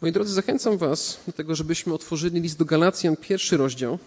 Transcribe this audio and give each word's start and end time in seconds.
Moi 0.00 0.12
drodzy, 0.12 0.32
zachęcam 0.32 0.78
Was 0.78 1.20
do 1.26 1.32
tego, 1.32 1.54
żebyśmy 1.54 1.94
otworzyli 1.94 2.40
list 2.40 2.58
do 2.58 2.64
Galacjan, 2.64 3.16
pierwszy 3.16 3.56
rozdział 3.56 3.98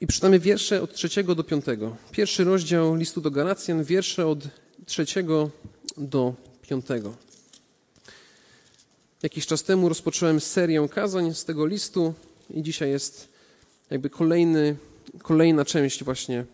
i 0.00 0.06
przeczytamy 0.06 0.38
wiersze 0.38 0.82
od 0.82 0.94
trzeciego 0.94 1.34
do 1.34 1.44
piątego. 1.44 1.96
Pierwszy 2.10 2.44
rozdział 2.44 2.94
listu 2.94 3.20
do 3.20 3.30
Galacjan, 3.30 3.84
wiersze 3.84 4.26
od 4.26 4.38
trzeciego 4.86 5.50
do 5.96 6.34
piątego. 6.62 7.14
Jakiś 9.22 9.46
czas 9.46 9.62
temu 9.62 9.88
rozpocząłem 9.88 10.40
serię 10.40 10.88
kazań 10.88 11.34
z 11.34 11.44
tego 11.44 11.66
listu 11.66 12.14
i 12.50 12.62
dzisiaj 12.62 12.90
jest 12.90 13.28
jakby 13.90 14.10
kolejny, 14.10 14.76
kolejna 15.22 15.64
część 15.64 16.04
właśnie 16.04 16.44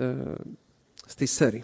e, 0.00 0.36
z 1.08 1.16
tej 1.16 1.28
serii. 1.28 1.62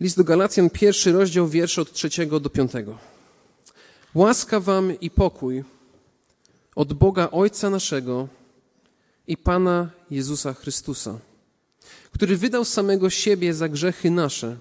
List 0.00 0.16
do 0.16 0.24
Galacjan, 0.24 0.70
pierwszy 0.70 1.12
rozdział, 1.12 1.48
wiersze 1.48 1.82
od 1.82 1.92
trzeciego 1.92 2.40
do 2.40 2.50
piątego. 2.50 2.98
Łaska 4.14 4.60
wam 4.60 5.00
i 5.00 5.10
pokój 5.10 5.64
od 6.76 6.92
Boga 6.92 7.30
Ojca 7.30 7.70
naszego 7.70 8.28
i 9.26 9.36
Pana 9.36 9.90
Jezusa 10.10 10.54
Chrystusa, 10.54 11.18
który 12.12 12.36
wydał 12.36 12.64
samego 12.64 13.10
siebie 13.10 13.54
za 13.54 13.68
grzechy 13.68 14.10
nasze, 14.10 14.56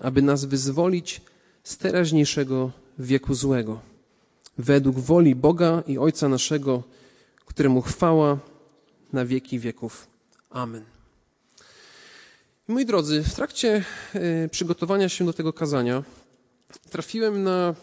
aby 0.00 0.22
nas 0.22 0.44
wyzwolić 0.44 1.20
z 1.64 1.76
teraźniejszego 1.76 2.70
wieku 2.98 3.34
złego, 3.34 3.80
według 4.58 4.98
woli 4.98 5.34
Boga 5.34 5.82
i 5.86 5.98
Ojca 5.98 6.28
naszego, 6.28 6.82
któremu 7.46 7.82
chwała 7.82 8.38
na 9.12 9.24
wieki 9.24 9.58
wieków. 9.58 10.06
Amen. 10.50 10.84
Moi 12.68 12.86
drodzy, 12.86 13.22
w 13.22 13.34
trakcie 13.34 13.84
e, 14.14 14.48
przygotowania 14.48 15.08
się 15.08 15.26
do 15.26 15.32
tego 15.32 15.52
kazania 15.52 16.02
trafiłem 16.90 17.42
na 17.42 17.74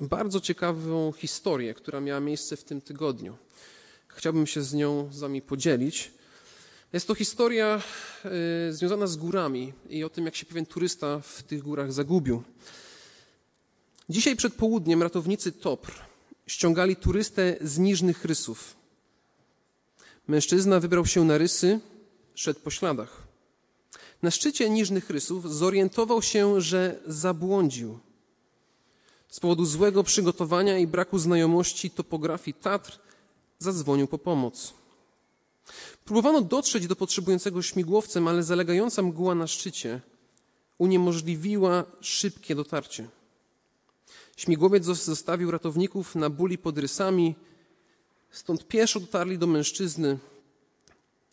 bardzo 0.00 0.40
ciekawą 0.40 1.12
historię, 1.12 1.74
która 1.74 2.00
miała 2.00 2.20
miejsce 2.20 2.56
w 2.56 2.64
tym 2.64 2.80
tygodniu. 2.80 3.36
Chciałbym 4.08 4.46
się 4.46 4.62
z 4.62 4.74
nią 4.74 5.08
z 5.12 5.20
Wami 5.20 5.42
podzielić. 5.42 6.10
Jest 6.92 7.06
to 7.06 7.14
historia 7.14 7.82
y, 8.68 8.72
związana 8.72 9.06
z 9.06 9.16
górami 9.16 9.72
i 9.88 10.04
o 10.04 10.10
tym, 10.10 10.24
jak 10.24 10.36
się 10.36 10.46
pewien 10.46 10.66
turysta 10.66 11.20
w 11.20 11.42
tych 11.42 11.62
górach 11.62 11.92
zagubił. 11.92 12.42
Dzisiaj 14.08 14.36
przed 14.36 14.54
południem 14.54 15.02
ratownicy 15.02 15.52
TOPR 15.52 15.92
ściągali 16.46 16.96
turystę 16.96 17.56
z 17.60 17.78
Niżnych 17.78 18.24
Rysów. 18.24 18.76
Mężczyzna 20.28 20.80
wybrał 20.80 21.06
się 21.06 21.24
na 21.24 21.38
rysy, 21.38 21.80
szedł 22.34 22.60
po 22.60 22.70
śladach. 22.70 23.22
Na 24.22 24.30
szczycie 24.30 24.70
Niżnych 24.70 25.10
Rysów 25.10 25.54
zorientował 25.54 26.22
się, 26.22 26.60
że 26.60 27.00
zabłądził. 27.06 27.98
Z 29.30 29.40
powodu 29.40 29.64
złego 29.64 30.04
przygotowania 30.04 30.78
i 30.78 30.86
braku 30.86 31.18
znajomości 31.18 31.90
topografii 31.90 32.54
Tatr 32.54 32.98
zadzwonił 33.58 34.06
po 34.06 34.18
pomoc. 34.18 34.74
Próbowano 36.04 36.40
dotrzeć 36.40 36.86
do 36.86 36.96
potrzebującego 36.96 37.62
śmigłowcem, 37.62 38.28
ale 38.28 38.42
zalegająca 38.42 39.02
mgła 39.02 39.34
na 39.34 39.46
szczycie 39.46 40.00
uniemożliwiła 40.78 41.84
szybkie 42.00 42.54
dotarcie. 42.54 43.08
Śmigłowiec 44.36 44.84
zostawił 44.84 45.50
ratowników 45.50 46.14
na 46.14 46.30
buli 46.30 46.58
pod 46.58 46.78
rysami, 46.78 47.34
stąd 48.30 48.68
pieszo 48.68 49.00
dotarli 49.00 49.38
do 49.38 49.46
mężczyzny, 49.46 50.18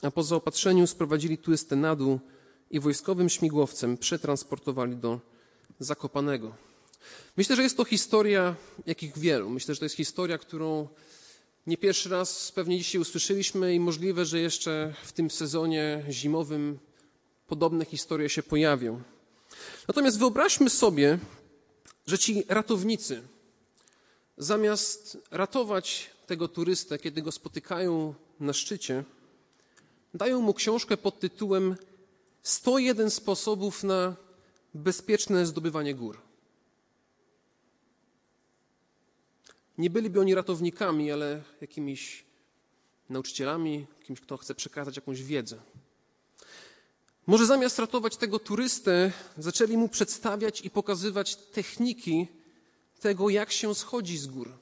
a 0.01 0.11
po 0.11 0.23
zaopatrzeniu 0.23 0.87
sprowadzili 0.87 1.37
turystę 1.37 1.75
na 1.75 1.95
dół 1.95 2.19
i 2.71 2.79
wojskowym 2.79 3.29
śmigłowcem 3.29 3.97
przetransportowali 3.97 4.95
do 4.95 5.19
Zakopanego. 5.79 6.66
Myślę, 7.37 7.55
że 7.55 7.63
jest 7.63 7.77
to 7.77 7.85
historia 7.85 8.55
jakich 8.85 9.17
wielu. 9.17 9.49
Myślę, 9.49 9.73
że 9.73 9.79
to 9.79 9.85
jest 9.85 9.95
historia, 9.95 10.37
którą 10.37 10.87
nie 11.67 11.77
pierwszy 11.77 12.09
raz 12.09 12.51
pewnie 12.51 12.77
dzisiaj 12.77 13.01
usłyszeliśmy 13.01 13.75
i 13.75 13.79
możliwe, 13.79 14.25
że 14.25 14.39
jeszcze 14.39 14.93
w 15.03 15.11
tym 15.11 15.31
sezonie 15.31 16.03
zimowym 16.09 16.79
podobne 17.47 17.85
historie 17.85 18.29
się 18.29 18.43
pojawią. 18.43 19.01
Natomiast 19.87 20.19
wyobraźmy 20.19 20.69
sobie, 20.69 21.19
że 22.07 22.17
ci 22.17 22.43
ratownicy, 22.47 23.21
zamiast 24.37 25.17
ratować 25.31 26.09
tego 26.27 26.47
turystę, 26.47 26.97
kiedy 26.97 27.21
go 27.21 27.31
spotykają 27.31 28.13
na 28.39 28.53
szczycie, 28.53 29.03
dają 30.13 30.41
mu 30.41 30.53
książkę 30.53 30.97
pod 30.97 31.19
tytułem 31.19 31.75
101 32.43 33.09
sposobów 33.09 33.83
na 33.83 34.15
bezpieczne 34.73 35.45
zdobywanie 35.45 35.95
gór. 35.95 36.26
Nie 39.77 39.89
byliby 39.89 40.19
oni 40.19 40.35
ratownikami, 40.35 41.11
ale 41.11 41.43
jakimiś 41.61 42.25
nauczycielami, 43.09 43.87
kimś, 44.03 44.21
kto 44.21 44.37
chce 44.37 44.55
przekazać 44.55 44.95
jakąś 44.95 45.23
wiedzę. 45.23 45.57
Może 47.27 47.45
zamiast 47.45 47.79
ratować 47.79 48.17
tego 48.17 48.39
turystę, 48.39 49.11
zaczęli 49.37 49.77
mu 49.77 49.89
przedstawiać 49.89 50.61
i 50.61 50.69
pokazywać 50.69 51.35
techniki 51.35 52.27
tego, 52.99 53.29
jak 53.29 53.51
się 53.51 53.75
schodzi 53.75 54.17
z 54.17 54.27
gór. 54.27 54.53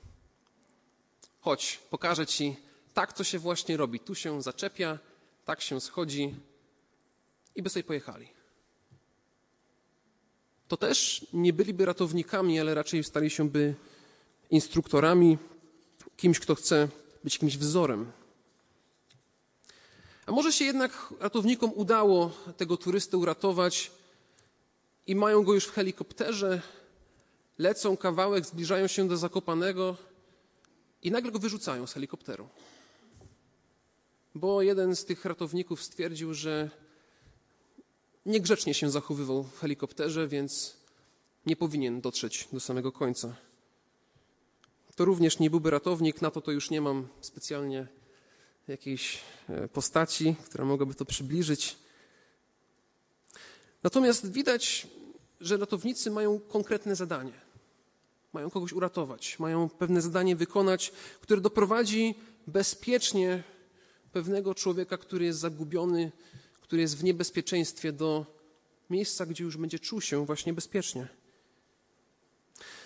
Chodź, 1.39 1.79
pokażę 1.89 2.25
ci, 2.25 2.55
tak 2.93 3.13
to 3.13 3.23
się 3.23 3.39
właśnie 3.39 3.77
robi. 3.77 3.99
Tu 3.99 4.15
się 4.15 4.41
zaczepia, 4.41 4.99
tak 5.45 5.61
się 5.61 5.81
schodzi 5.81 6.35
i 7.55 7.63
by 7.63 7.69
sobie 7.69 7.83
pojechali. 7.83 8.27
To 10.67 10.77
też 10.77 11.25
nie 11.33 11.53
byliby 11.53 11.85
ratownikami, 11.85 12.59
ale 12.59 12.73
raczej 12.73 13.03
stali 13.03 13.29
się 13.29 13.49
by 13.49 13.75
instruktorami, 14.49 15.37
kimś, 16.17 16.39
kto 16.39 16.55
chce 16.55 16.87
być 17.23 17.37
kimś 17.37 17.57
wzorem. 17.57 18.11
A 20.25 20.31
może 20.31 20.53
się 20.53 20.65
jednak 20.65 21.13
ratownikom 21.19 21.71
udało 21.75 22.31
tego 22.57 22.77
turystę 22.77 23.17
uratować 23.17 23.91
i 25.07 25.15
mają 25.15 25.43
go 25.43 25.53
już 25.53 25.65
w 25.65 25.71
helikopterze, 25.71 26.61
lecą 27.57 27.97
kawałek, 27.97 28.45
zbliżają 28.45 28.87
się 28.87 29.07
do 29.07 29.17
Zakopanego 29.17 29.97
i 31.03 31.11
nagle 31.11 31.31
go 31.31 31.39
wyrzucają 31.39 31.87
z 31.87 31.93
helikopteru. 31.93 32.49
Bo 34.35 34.61
jeden 34.61 34.95
z 34.95 35.05
tych 35.05 35.25
ratowników 35.25 35.83
stwierdził, 35.83 36.33
że 36.33 36.69
niegrzecznie 38.25 38.73
się 38.73 38.89
zachowywał 38.91 39.43
w 39.43 39.59
helikopterze, 39.59 40.27
więc 40.27 40.75
nie 41.45 41.55
powinien 41.55 42.01
dotrzeć 42.01 42.47
do 42.53 42.59
samego 42.59 42.91
końca. 42.91 43.35
To 44.95 45.05
również 45.05 45.39
nie 45.39 45.49
byłby 45.49 45.69
ratownik, 45.69 46.21
na 46.21 46.31
to 46.31 46.41
to 46.41 46.51
już 46.51 46.69
nie 46.69 46.81
mam 46.81 47.07
specjalnie 47.21 47.87
jakiejś 48.67 49.19
e, 49.49 49.67
postaci, 49.67 50.35
która 50.45 50.65
mogłaby 50.65 50.95
to 50.95 51.05
przybliżyć. 51.05 51.77
Natomiast 53.83 54.31
widać, 54.31 54.87
że 55.41 55.57
ratownicy 55.57 56.11
mają 56.11 56.39
konkretne 56.39 56.95
zadanie. 56.95 57.45
Mają 58.33 58.49
kogoś 58.49 58.73
uratować, 58.73 59.39
mają 59.39 59.69
pewne 59.69 60.01
zadanie 60.01 60.35
wykonać, 60.35 60.91
które 61.21 61.41
doprowadzi 61.41 62.15
bezpiecznie 62.47 63.43
pewnego 64.11 64.55
człowieka, 64.55 64.97
który 64.97 65.25
jest 65.25 65.39
zagubiony, 65.39 66.11
który 66.61 66.81
jest 66.81 66.97
w 66.97 67.03
niebezpieczeństwie, 67.03 67.91
do 67.91 68.25
miejsca, 68.89 69.25
gdzie 69.25 69.43
już 69.43 69.57
będzie 69.57 69.79
czuł 69.79 70.01
się 70.01 70.25
właśnie 70.25 70.53
bezpiecznie. 70.53 71.07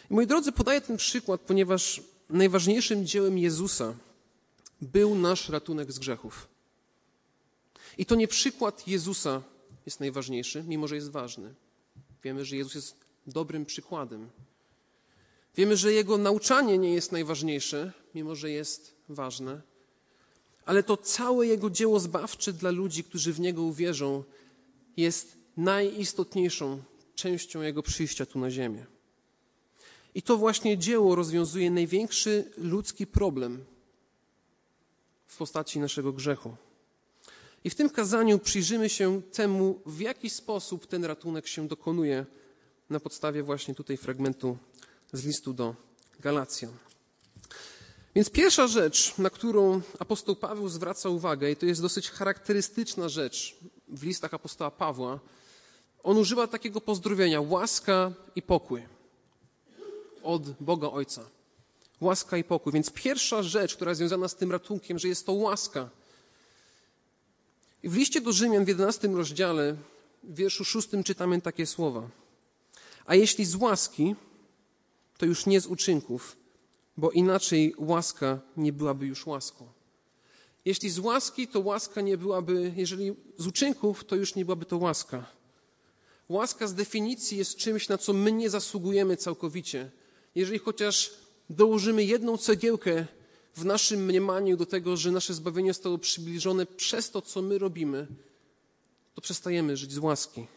Moi 0.09 0.27
drodzy, 0.27 0.51
podaję 0.51 0.81
ten 0.81 0.97
przykład, 0.97 1.41
ponieważ 1.41 2.01
najważniejszym 2.29 3.05
dziełem 3.05 3.37
Jezusa 3.37 3.93
był 4.81 5.15
nasz 5.15 5.49
ratunek 5.49 5.91
z 5.91 5.99
grzechów. 5.99 6.47
I 7.97 8.05
to 8.05 8.15
nie 8.15 8.27
przykład 8.27 8.87
Jezusa 8.87 9.41
jest 9.85 9.99
najważniejszy, 9.99 10.63
mimo 10.67 10.87
że 10.87 10.95
jest 10.95 11.11
ważny. 11.11 11.53
Wiemy, 12.23 12.45
że 12.45 12.55
Jezus 12.55 12.75
jest 12.75 12.95
dobrym 13.27 13.65
przykładem. 13.65 14.29
Wiemy, 15.55 15.77
że 15.77 15.93
Jego 15.93 16.17
nauczanie 16.17 16.77
nie 16.77 16.93
jest 16.93 17.11
najważniejsze, 17.11 17.91
mimo 18.15 18.35
że 18.35 18.51
jest 18.51 18.95
ważne, 19.09 19.61
ale 20.65 20.83
to 20.83 20.97
całe 20.97 21.47
Jego 21.47 21.69
dzieło 21.69 21.99
zbawcze 21.99 22.53
dla 22.53 22.71
ludzi, 22.71 23.03
którzy 23.03 23.33
w 23.33 23.39
Niego 23.39 23.63
uwierzą, 23.63 24.23
jest 24.97 25.37
najistotniejszą 25.57 26.83
częścią 27.15 27.61
Jego 27.61 27.83
przyjścia 27.83 28.25
tu 28.25 28.39
na 28.39 28.51
ziemię. 28.51 28.85
I 30.15 30.21
to 30.21 30.37
właśnie 30.37 30.77
dzieło 30.77 31.15
rozwiązuje 31.15 31.71
największy 31.71 32.51
ludzki 32.57 33.07
problem 33.07 33.65
w 35.27 35.37
postaci 35.37 35.79
naszego 35.79 36.13
grzechu. 36.13 36.55
I 37.63 37.69
w 37.69 37.75
tym 37.75 37.89
kazaniu 37.89 38.39
przyjrzymy 38.39 38.89
się 38.89 39.21
temu, 39.21 39.79
w 39.85 39.99
jaki 39.99 40.29
sposób 40.29 40.87
ten 40.87 41.05
ratunek 41.05 41.47
się 41.47 41.67
dokonuje 41.67 42.25
na 42.89 42.99
podstawie 42.99 43.43
właśnie 43.43 43.75
tutaj 43.75 43.97
fragmentu 43.97 44.57
z 45.13 45.25
listu 45.25 45.53
do 45.53 45.75
Galacjan. 46.19 46.71
Więc 48.15 48.29
pierwsza 48.29 48.67
rzecz, 48.67 49.17
na 49.17 49.29
którą 49.29 49.81
apostoł 49.99 50.35
Paweł 50.35 50.69
zwraca 50.69 51.09
uwagę, 51.09 51.51
i 51.51 51.55
to 51.55 51.65
jest 51.65 51.81
dosyć 51.81 52.09
charakterystyczna 52.09 53.09
rzecz 53.09 53.55
w 53.87 54.03
listach 54.03 54.33
apostoła 54.33 54.71
Pawła, 54.71 55.19
on 56.03 56.17
używa 56.17 56.47
takiego 56.47 56.81
pozdrowienia 56.81 57.41
łaska 57.41 58.11
i 58.35 58.41
pokój. 58.41 58.98
Od 60.23 60.51
Boga 60.59 60.89
Ojca. 60.89 61.25
Łaska 62.01 62.37
i 62.37 62.43
pokój. 62.43 62.73
Więc 62.73 62.89
pierwsza 62.89 63.43
rzecz, 63.43 63.75
która 63.75 63.91
jest 63.91 63.99
związana 63.99 64.27
z 64.27 64.35
tym 64.35 64.51
ratunkiem, 64.51 64.99
że 64.99 65.07
jest 65.07 65.25
to 65.25 65.33
łaska. 65.33 65.89
I 67.83 67.89
w 67.89 67.95
liście 67.95 68.21
do 68.21 68.31
Rzymian 68.31 68.65
w 68.65 68.67
11 68.67 69.07
rozdziale, 69.07 69.75
w 70.23 70.35
wierszu 70.35 70.65
6 70.65 70.87
czytamy 71.05 71.41
takie 71.41 71.65
słowa. 71.65 72.09
A 73.05 73.15
jeśli 73.15 73.45
z 73.45 73.55
łaski, 73.55 74.15
to 75.17 75.25
już 75.25 75.45
nie 75.45 75.61
z 75.61 75.67
uczynków, 75.67 76.37
bo 76.97 77.11
inaczej 77.11 77.75
łaska 77.77 78.39
nie 78.57 78.73
byłaby 78.73 79.05
już 79.05 79.25
łaską. 79.25 79.67
Jeśli 80.65 80.89
z 80.89 80.99
łaski, 80.99 81.47
to 81.47 81.59
łaska 81.59 82.01
nie 82.01 82.17
byłaby, 82.17 82.73
jeżeli 82.75 83.15
z 83.37 83.47
uczynków, 83.47 84.03
to 84.03 84.15
już 84.15 84.35
nie 84.35 84.45
byłaby 84.45 84.65
to 84.65 84.77
łaska. 84.77 85.25
Łaska 86.29 86.67
z 86.67 86.73
definicji 86.73 87.37
jest 87.37 87.55
czymś, 87.55 87.89
na 87.89 87.97
co 87.97 88.13
my 88.13 88.31
nie 88.31 88.49
zasługujemy 88.49 89.17
całkowicie. 89.17 89.91
Jeżeli 90.39 90.59
chociaż 90.59 91.11
dołożymy 91.49 92.03
jedną 92.03 92.37
cegiełkę 92.37 93.05
w 93.55 93.65
naszym 93.65 94.05
mniemaniu 94.05 94.57
do 94.57 94.65
tego, 94.65 94.97
że 94.97 95.11
nasze 95.11 95.33
zbawienie 95.33 95.73
zostało 95.73 95.97
przybliżone 95.97 96.65
przez 96.65 97.11
to, 97.11 97.21
co 97.21 97.41
my 97.41 97.57
robimy, 97.57 98.07
to 99.13 99.21
przestajemy 99.21 99.77
żyć 99.77 99.91
z 99.91 99.97
łaski. 99.97 100.47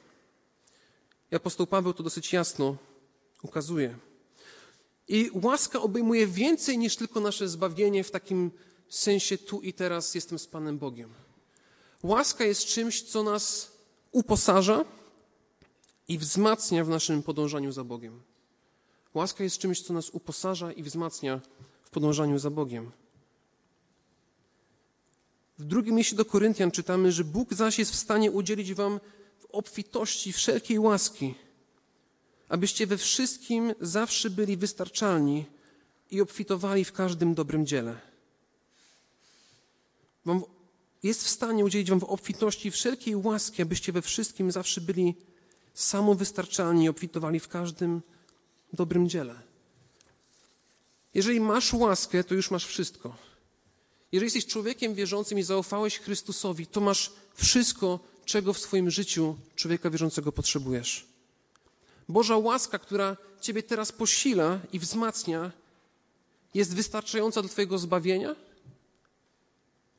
I 1.32 1.34
apostoł 1.34 1.66
Paweł 1.66 1.92
to 1.92 2.02
dosyć 2.02 2.32
jasno 2.32 2.76
ukazuje. 3.42 3.98
I 5.08 5.30
łaska 5.42 5.80
obejmuje 5.80 6.26
więcej 6.26 6.78
niż 6.78 6.96
tylko 6.96 7.20
nasze 7.20 7.48
zbawienie 7.48 8.04
w 8.04 8.10
takim 8.10 8.50
sensie 8.88 9.38
tu 9.38 9.60
i 9.60 9.72
teraz 9.72 10.14
jestem 10.14 10.38
z 10.38 10.46
Panem 10.46 10.78
Bogiem. 10.78 11.10
Łaska 12.02 12.44
jest 12.44 12.66
czymś, 12.66 13.02
co 13.02 13.22
nas 13.22 13.72
uposaża 14.12 14.84
i 16.08 16.18
wzmacnia 16.18 16.84
w 16.84 16.88
naszym 16.88 17.22
podążaniu 17.22 17.72
za 17.72 17.84
Bogiem. 17.84 18.31
Łaska 19.14 19.44
jest 19.44 19.58
czymś, 19.58 19.82
co 19.82 19.92
nas 19.92 20.10
uposaża 20.10 20.72
i 20.72 20.82
wzmacnia 20.82 21.40
w 21.82 21.90
podążaniu 21.90 22.38
za 22.38 22.50
Bogiem. 22.50 22.90
W 25.58 25.64
drugim 25.64 25.98
liście 25.98 26.16
do 26.16 26.24
Koryntian 26.24 26.70
czytamy, 26.70 27.12
że 27.12 27.24
Bóg 27.24 27.54
zaś 27.54 27.78
jest 27.78 27.92
w 27.92 27.96
stanie 27.96 28.30
udzielić 28.30 28.74
wam 28.74 29.00
w 29.38 29.44
obfitości 29.44 30.32
wszelkiej 30.32 30.78
łaski, 30.78 31.34
abyście 32.48 32.86
we 32.86 32.96
wszystkim 32.96 33.74
zawsze 33.80 34.30
byli 34.30 34.56
wystarczalni 34.56 35.44
i 36.10 36.20
obfitowali 36.20 36.84
w 36.84 36.92
każdym 36.92 37.34
dobrym 37.34 37.66
dziele. 37.66 38.00
Jest 41.02 41.24
w 41.24 41.28
stanie 41.28 41.64
udzielić 41.64 41.90
wam 41.90 42.00
w 42.00 42.04
obfitości 42.04 42.70
wszelkiej 42.70 43.16
łaski, 43.16 43.62
abyście 43.62 43.92
we 43.92 44.02
wszystkim 44.02 44.52
zawsze 44.52 44.80
byli 44.80 45.14
samowystarczalni 45.74 46.84
i 46.84 46.88
obfitowali 46.88 47.40
w 47.40 47.48
każdym 47.48 47.90
dobrym 47.90 48.12
dziele. 49.06 49.34
Jeżeli 51.14 51.40
masz 51.40 51.72
łaskę, 51.72 52.24
to 52.24 52.34
już 52.34 52.50
masz 52.50 52.66
wszystko. 52.66 53.16
Jeżeli 54.12 54.26
jesteś 54.26 54.46
człowiekiem 54.46 54.94
wierzącym 54.94 55.38
i 55.38 55.42
zaufałeś 55.42 55.98
Chrystusowi, 55.98 56.66
to 56.66 56.80
masz 56.80 57.12
wszystko, 57.34 58.00
czego 58.24 58.52
w 58.52 58.58
swoim 58.58 58.90
życiu 58.90 59.36
człowieka 59.54 59.90
wierzącego 59.90 60.32
potrzebujesz. 60.32 61.06
Boża 62.08 62.36
łaska, 62.36 62.78
która 62.78 63.16
Ciebie 63.40 63.62
teraz 63.62 63.92
posila 63.92 64.60
i 64.72 64.78
wzmacnia, 64.78 65.52
jest 66.54 66.74
wystarczająca 66.74 67.42
do 67.42 67.48
Twojego 67.48 67.78
zbawienia 67.78 68.36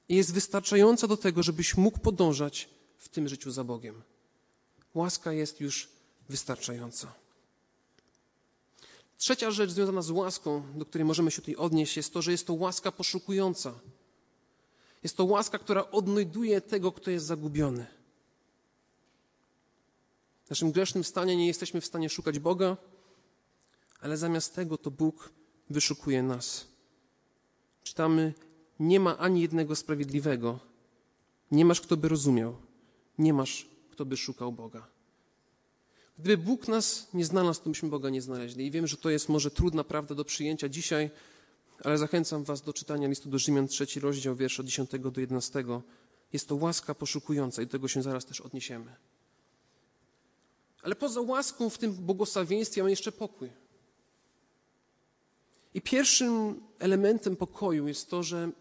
i 0.10 0.16
jest 0.16 0.34
wystarczająca 0.34 1.08
do 1.08 1.18
tego, 1.18 1.44
żebyś 1.44 1.78
mógł 1.78 2.00
podążać 2.00 2.70
w 2.98 3.10
tym 3.10 3.28
życiu 3.28 3.52
za 3.52 3.64
Bogiem. 3.64 4.02
Łaska 4.94 5.34
jest 5.34 5.62
już 5.62 5.90
wystarczająca. 6.30 7.23
Trzecia 9.24 9.52
rzecz 9.52 9.72
związana 9.72 10.02
z 10.02 10.10
łaską, 10.10 10.64
do 10.76 10.86
której 10.86 11.06
możemy 11.06 11.32
się 11.32 11.42
tutaj 11.42 11.56
odnieść, 11.56 11.98
jest 11.98 12.14
to, 12.14 12.22
że 12.22 12.32
jest 12.32 12.48
to 12.48 12.54
łaska 12.54 12.92
poszukująca. 12.92 13.74
Jest 15.04 15.18
to 15.18 15.26
łaska, 15.26 15.60
która 15.60 15.92
odnajduje 15.92 16.62
tego, 16.62 16.92
kto 16.92 17.12
jest 17.12 17.26
zagubiony. 17.26 17.86
W 20.46 20.50
naszym 20.50 20.72
grzesznym 20.72 21.04
stanie 21.04 21.38
nie 21.38 21.48
jesteśmy 21.48 21.82
w 21.82 21.86
stanie 21.86 22.10
szukać 22.10 22.40
Boga, 22.40 22.78
ale 24.00 24.18
zamiast 24.18 24.56
tego 24.56 24.78
to 24.78 24.92
Bóg 24.92 25.30
wyszukuje 25.70 26.24
nas. 26.24 26.68
Czytamy: 27.84 28.34
Nie 28.80 29.00
ma 29.00 29.18
ani 29.18 29.42
jednego 29.42 29.76
sprawiedliwego, 29.76 30.60
nie 31.52 31.66
masz 31.66 31.82
kto 31.82 31.98
by 31.98 32.08
rozumiał, 32.08 32.56
nie 33.18 33.34
masz 33.34 33.68
kto 33.92 34.06
by 34.06 34.18
szukał 34.18 34.52
Boga. 34.52 34.93
Gdyby 36.20 36.44
Bóg 36.44 36.68
nas 36.68 37.08
nie 37.14 37.26
znalazł, 37.26 37.62
to 37.64 37.70
byśmy 37.70 37.90
Boga 37.90 38.10
nie 38.10 38.22
znaleźli. 38.22 38.66
I 38.66 38.72
wiem, 38.72 38.88
że 38.88 38.98
to 38.98 39.10
jest 39.10 39.30
może 39.30 39.52
trudna 39.52 39.84
prawda 39.84 40.16
do 40.16 40.26
przyjęcia 40.26 40.70
dzisiaj, 40.70 41.10
ale 41.84 41.98
zachęcam 41.98 42.44
Was 42.44 42.62
do 42.62 42.74
czytania 42.74 43.08
listu 43.08 43.30
do 43.30 43.40
Rzymian, 43.40 43.68
trzeci 43.68 44.00
rozdział, 44.00 44.36
wiersz 44.36 44.60
od 44.60 44.66
10 44.66 44.90
do 45.00 45.22
11. 45.22 45.64
Jest 46.34 46.48
to 46.48 46.56
łaska 46.56 46.96
poszukująca 46.96 47.62
i 47.62 47.66
do 47.66 47.72
tego 47.72 47.88
się 47.88 48.02
zaraz 48.02 48.26
też 48.26 48.42
odniesiemy. 48.42 48.96
Ale 50.82 50.96
poza 50.96 51.22
łaską 51.22 51.70
w 51.70 51.78
tym 51.78 51.94
błogosławieństwie 51.94 52.82
mamy 52.82 52.90
jeszcze 52.90 53.12
pokój. 53.12 53.50
I 55.74 55.82
pierwszym 55.82 56.62
elementem 56.80 57.36
pokoju 57.36 57.88
jest 57.88 58.10
to, 58.10 58.24
że 58.24 58.52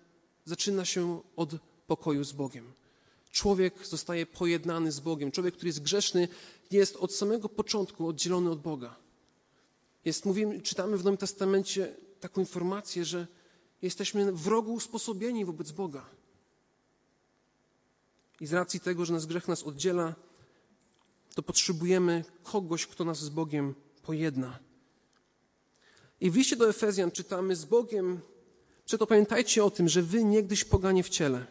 zaczyna 0.44 0.84
się 0.84 1.20
od 1.36 1.50
pokoju 1.86 2.24
z 2.24 2.32
Bogiem. 2.32 2.72
Człowiek 3.32 3.86
zostaje 3.86 4.26
pojednany 4.26 4.92
z 4.92 5.00
Bogiem. 5.00 5.32
Człowiek, 5.32 5.54
który 5.54 5.68
jest 5.68 5.82
grzeszny, 5.82 6.28
jest 6.70 6.96
od 6.96 7.14
samego 7.14 7.48
początku 7.48 8.08
oddzielony 8.08 8.50
od 8.50 8.60
Boga. 8.60 8.96
Jest, 10.04 10.24
mówimy, 10.24 10.60
czytamy 10.60 10.96
w 10.96 11.04
Nowym 11.04 11.16
Testamencie 11.16 11.94
taką 12.20 12.40
informację, 12.40 13.04
że 13.04 13.26
jesteśmy 13.82 14.32
wrogo 14.32 14.72
usposobieni 14.72 15.44
wobec 15.44 15.72
Boga. 15.72 16.06
I 18.40 18.46
z 18.46 18.52
racji 18.52 18.80
tego, 18.80 19.04
że 19.04 19.12
nas 19.12 19.26
grzech 19.26 19.48
nas 19.48 19.62
oddziela, 19.62 20.14
to 21.34 21.42
potrzebujemy 21.42 22.24
kogoś, 22.42 22.86
kto 22.86 23.04
nas 23.04 23.18
z 23.18 23.28
Bogiem 23.28 23.74
pojedna. 24.02 24.58
I 26.20 26.30
w 26.30 26.36
liście 26.36 26.56
do 26.56 26.68
Efezjan 26.68 27.10
czytamy 27.10 27.56
z 27.56 27.64
Bogiem, 27.64 28.20
przeto 28.84 29.06
pamiętajcie 29.06 29.64
o 29.64 29.70
tym, 29.70 29.88
że 29.88 30.02
wy 30.02 30.24
niegdyś 30.24 30.64
poganie 30.64 31.02
w 31.02 31.08
ciele, 31.08 31.46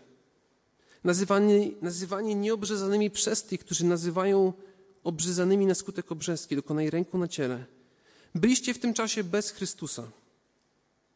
nazywani, 1.03 1.75
nazywani 1.81 2.36
nieobrzezanymi 2.36 3.09
przez 3.09 3.44
tych, 3.44 3.59
którzy 3.59 3.86
nazywają 3.86 4.53
obrzezanymi 5.03 5.65
na 5.65 5.75
skutek 5.75 6.12
obrzezki, 6.12 6.56
dokonaj 6.56 6.89
ręku 6.89 7.18
na 7.18 7.27
ciele. 7.27 7.65
Byliście 8.36 8.74
w 8.74 8.80
tym 8.80 8.94
czasie 8.94 9.24
bez 9.24 9.51
Chrystusa, 9.51 10.12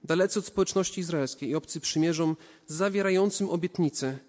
dalecy 0.04 0.40
od 0.40 0.46
społeczności 0.46 1.02
izraelskiej 1.02 1.50
i 1.50 1.56
obcy 1.56 1.80
przymierzom, 1.80 2.36
zawierającym 2.68 3.50
obietnice, 3.50 4.20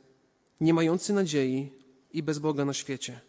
nie 0.60 0.74
mający 0.74 1.12
nadziei 1.12 1.72
i 2.12 2.22
bez 2.22 2.38
Boga 2.38 2.64
na 2.64 2.72
świecie. 2.72 3.20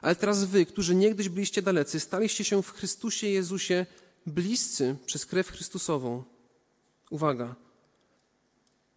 Ale 0.00 0.16
teraz 0.16 0.44
wy, 0.44 0.66
którzy 0.66 0.94
niegdyś 0.94 1.28
byliście 1.28 1.62
dalecy, 1.62 2.00
staliście 2.00 2.44
się 2.44 2.62
w 2.62 2.70
Chrystusie 2.70 3.26
Jezusie 3.26 3.86
bliscy 4.26 4.96
przez 5.06 5.26
krew 5.26 5.48
Chrystusową. 5.48 6.22
Uwaga, 7.10 7.54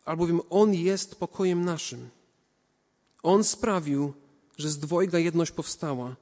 albowiem 0.06 0.42
On 0.50 0.74
jest 0.74 1.16
pokojem 1.16 1.66
naszym. 1.66 2.10
On 3.27 3.43
sprawił, 3.43 4.13
że 4.57 4.69
z 4.69 4.79
dwojga 4.79 5.19
jedność 5.19 5.51
powstała 5.51 6.15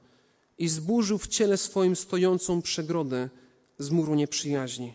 i 0.58 0.68
zburzył 0.68 1.18
w 1.18 1.28
ciele 1.28 1.56
swoim 1.56 1.96
stojącą 1.96 2.62
przegrodę 2.62 3.30
z 3.78 3.90
muru 3.90 4.14
nieprzyjaźni. 4.14 4.94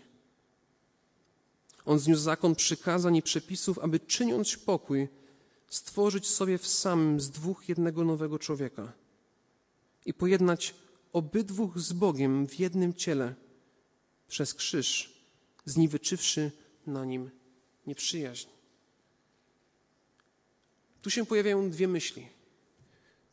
On 1.85 1.99
zniósł 1.99 2.21
zakon 2.21 2.55
przykazań 2.55 3.15
i 3.15 3.21
przepisów, 3.21 3.79
aby 3.79 3.99
czyniąc 3.99 4.57
pokój, 4.57 5.07
stworzyć 5.69 6.27
sobie 6.27 6.57
w 6.57 6.67
samym 6.67 7.21
z 7.21 7.29
dwóch 7.29 7.69
jednego 7.69 8.03
nowego 8.03 8.39
człowieka 8.39 8.93
i 10.05 10.13
pojednać 10.13 10.75
obydwóch 11.13 11.79
z 11.79 11.93
Bogiem 11.93 12.47
w 12.47 12.59
jednym 12.59 12.93
ciele 12.93 13.35
przez 14.27 14.53
krzyż, 14.53 15.13
zniweczywszy 15.65 16.51
na 16.87 17.05
nim 17.05 17.31
nieprzyjaźń. 17.87 18.60
Tu 21.01 21.09
się 21.09 21.25
pojawiają 21.25 21.69
dwie 21.69 21.87
myśli. 21.87 22.27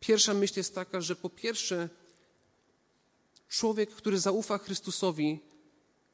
Pierwsza 0.00 0.34
myśl 0.34 0.54
jest 0.56 0.74
taka, 0.74 1.00
że 1.00 1.16
po 1.16 1.30
pierwsze, 1.30 1.88
człowiek, 3.48 3.90
który 3.90 4.18
zaufa 4.18 4.58
Chrystusowi, 4.58 5.40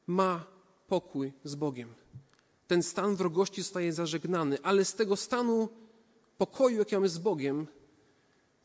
ma 0.07 0.45
pokój 0.87 1.33
z 1.43 1.55
Bogiem. 1.55 1.93
Ten 2.67 2.83
stan 2.83 3.15
wrogości 3.15 3.61
zostaje 3.61 3.93
zażegnany, 3.93 4.57
ale 4.63 4.85
z 4.85 4.93
tego 4.93 5.15
stanu 5.15 5.69
pokoju, 6.37 6.77
jaki 6.79 6.95
mamy 6.95 7.09
z 7.09 7.17
Bogiem, 7.17 7.67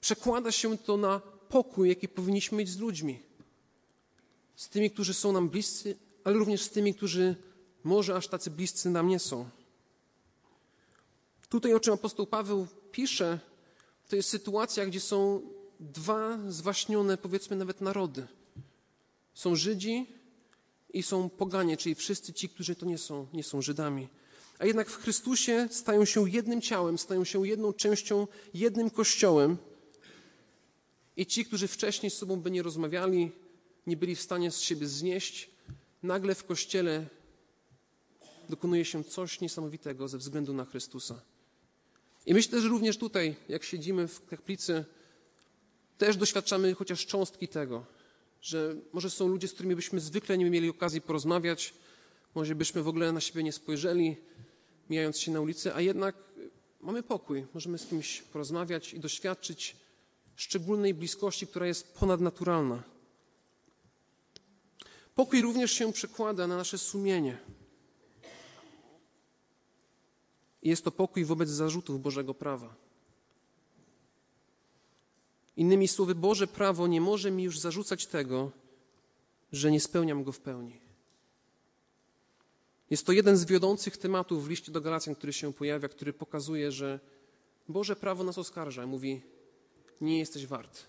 przekłada 0.01 0.53
się 0.53 0.79
to 0.79 0.97
na 0.97 1.21
pokój, 1.49 1.89
jaki 1.89 2.09
powinniśmy 2.09 2.59
mieć 2.59 2.69
z 2.69 2.79
ludźmi. 2.79 3.23
Z 4.57 4.69
tymi, 4.69 4.91
którzy 4.91 5.15
są 5.15 5.33
nam 5.33 5.49
bliscy, 5.49 5.97
ale 6.25 6.37
również 6.37 6.63
z 6.63 6.71
tymi, 6.71 6.95
którzy 6.95 7.37
może 7.85 8.17
aż 8.17 8.29
tacy 8.29 8.51
bliscy 8.51 8.91
nam 8.91 9.09
nie 9.09 9.19
są. 9.19 9.49
Tutaj, 11.49 11.75
o 11.75 11.81
czym 11.81 11.95
apostoł 11.95 12.27
Paweł 12.27 12.67
pisze, 12.93 13.39
to 14.09 14.17
jest 14.17 14.29
sytuacja, 14.29 14.87
gdzie 14.87 15.01
są 15.01 15.43
dwa 15.81 16.39
zwaśnione, 16.49 17.19
powiedzmy 17.19 17.57
nawet 17.57 17.81
narody. 17.81 18.27
Są 19.35 19.57
Żydzi 19.57 20.07
i 20.93 21.03
są 21.03 21.29
poganie, 21.29 21.77
czyli 21.77 21.95
wszyscy 21.95 22.33
ci, 22.33 22.49
którzy 22.49 22.75
to 22.75 22.87
nie 22.87 22.99
są, 22.99 23.27
nie 23.33 23.43
są 23.45 23.63
Żydami. 23.63 24.09
A 24.59 24.67
jednak 24.67 24.91
w 24.91 24.97
Chrystusie 24.97 25.69
stają 25.71 26.05
się 26.05 26.31
jednym 26.31 26.61
ciałem, 26.61 26.99
stają 26.99 27.25
się 27.25 27.47
jedną 27.49 27.73
częścią, 27.73 28.27
jednym 28.55 28.91
kościołem. 28.91 29.57
I 31.17 31.27
ci, 31.27 31.45
którzy 31.45 31.69
wcześniej 31.69 32.11
z 32.11 32.15
sobą 32.15 32.41
by 32.41 32.51
nie 32.51 32.63
rozmawiali, 32.63 33.33
nie 33.87 33.97
byli 33.97 34.17
w 34.17 34.21
stanie 34.21 34.51
z 34.51 34.61
siebie 34.61 34.87
znieść, 34.87 35.51
nagle 36.03 36.35
w 36.35 36.45
kościele 36.45 37.07
dokonuje 38.49 38.85
się 38.85 39.05
coś 39.05 39.41
niesamowitego 39.41 40.09
ze 40.09 40.19
względu 40.19 40.53
na 40.53 40.65
Chrystusa. 40.65 41.21
I 42.27 42.35
myślę, 42.35 42.61
że 42.61 42.69
również 42.69 42.97
tutaj, 42.97 43.37
jak 43.49 43.65
siedzimy 43.65 44.09
w 44.09 44.27
kaplicy, 44.27 44.85
też 45.99 46.17
doświadczamy 46.17 46.75
chociaż 46.75 47.07
cząstki 47.07 47.49
tego, 47.49 47.85
że 48.43 48.77
może 48.93 49.11
są 49.11 49.29
ludzie, 49.29 49.49
z 49.49 49.53
którymi 49.53 49.77
byśmy 49.77 50.00
zwykle 50.00 50.39
nie 50.39 50.50
mieli 50.50 50.69
okazji 50.69 51.00
porozmawiać, 51.00 51.75
może 52.35 52.55
byśmy 52.55 52.83
w 52.83 52.89
ogóle 52.89 53.12
na 53.12 53.21
siebie 53.21 53.43
nie 53.43 53.53
spojrzeli, 53.53 54.17
mijając 54.91 55.19
się 55.19 55.33
na 55.33 55.41
ulicy, 55.41 55.75
a 55.75 55.81
jednak 55.81 56.15
mamy 56.81 57.03
pokój, 57.03 57.47
możemy 57.55 57.79
z 57.79 57.87
kimś 57.87 58.23
porozmawiać 58.23 58.95
i 58.95 59.00
doświadczyć 59.00 59.77
szczególnej 60.37 60.95
bliskości, 60.95 61.47
która 61.47 61.67
jest 61.67 61.95
ponadnaturalna. 61.95 62.83
Pokój 65.15 65.43
również 65.43 65.73
się 65.73 65.93
przekłada 65.93 66.47
na 66.47 66.57
nasze 66.57 66.79
sumienie. 66.79 67.39
Jest 70.62 70.85
to 70.85 70.90
pokój 70.90 71.25
wobec 71.25 71.49
zarzutów 71.49 72.02
Bożego 72.02 72.35
prawa. 72.35 72.75
Innymi 75.57 75.88
słowy, 75.88 76.14
Boże 76.14 76.47
prawo 76.47 76.87
nie 76.87 77.00
może 77.00 77.31
mi 77.31 77.43
już 77.43 77.59
zarzucać 77.59 78.07
tego, 78.07 78.50
że 79.52 79.71
nie 79.71 79.81
spełniam 79.81 80.25
go 80.25 80.33
w 80.33 80.40
pełni. 80.40 80.81
Jest 82.90 83.07
to 83.07 83.12
jeden 83.12 83.37
z 83.37 83.45
wiodących 83.45 83.97
tematów 83.97 84.45
w 84.45 84.50
liście 84.50 84.73
do 84.73 84.81
Galacjan, 84.81 85.14
który 85.14 85.33
się 85.33 85.52
pojawia, 85.52 85.88
który 85.88 86.12
pokazuje, 86.12 86.73
że 86.73 87.00
Boże 87.69 87.97
prawo 87.97 88.25
nas 88.25 88.38
oskarża. 88.38 88.87
Mówi: 88.87 89.23
Nie 90.00 90.19
jesteś 90.19 90.47
wart, 90.47 90.87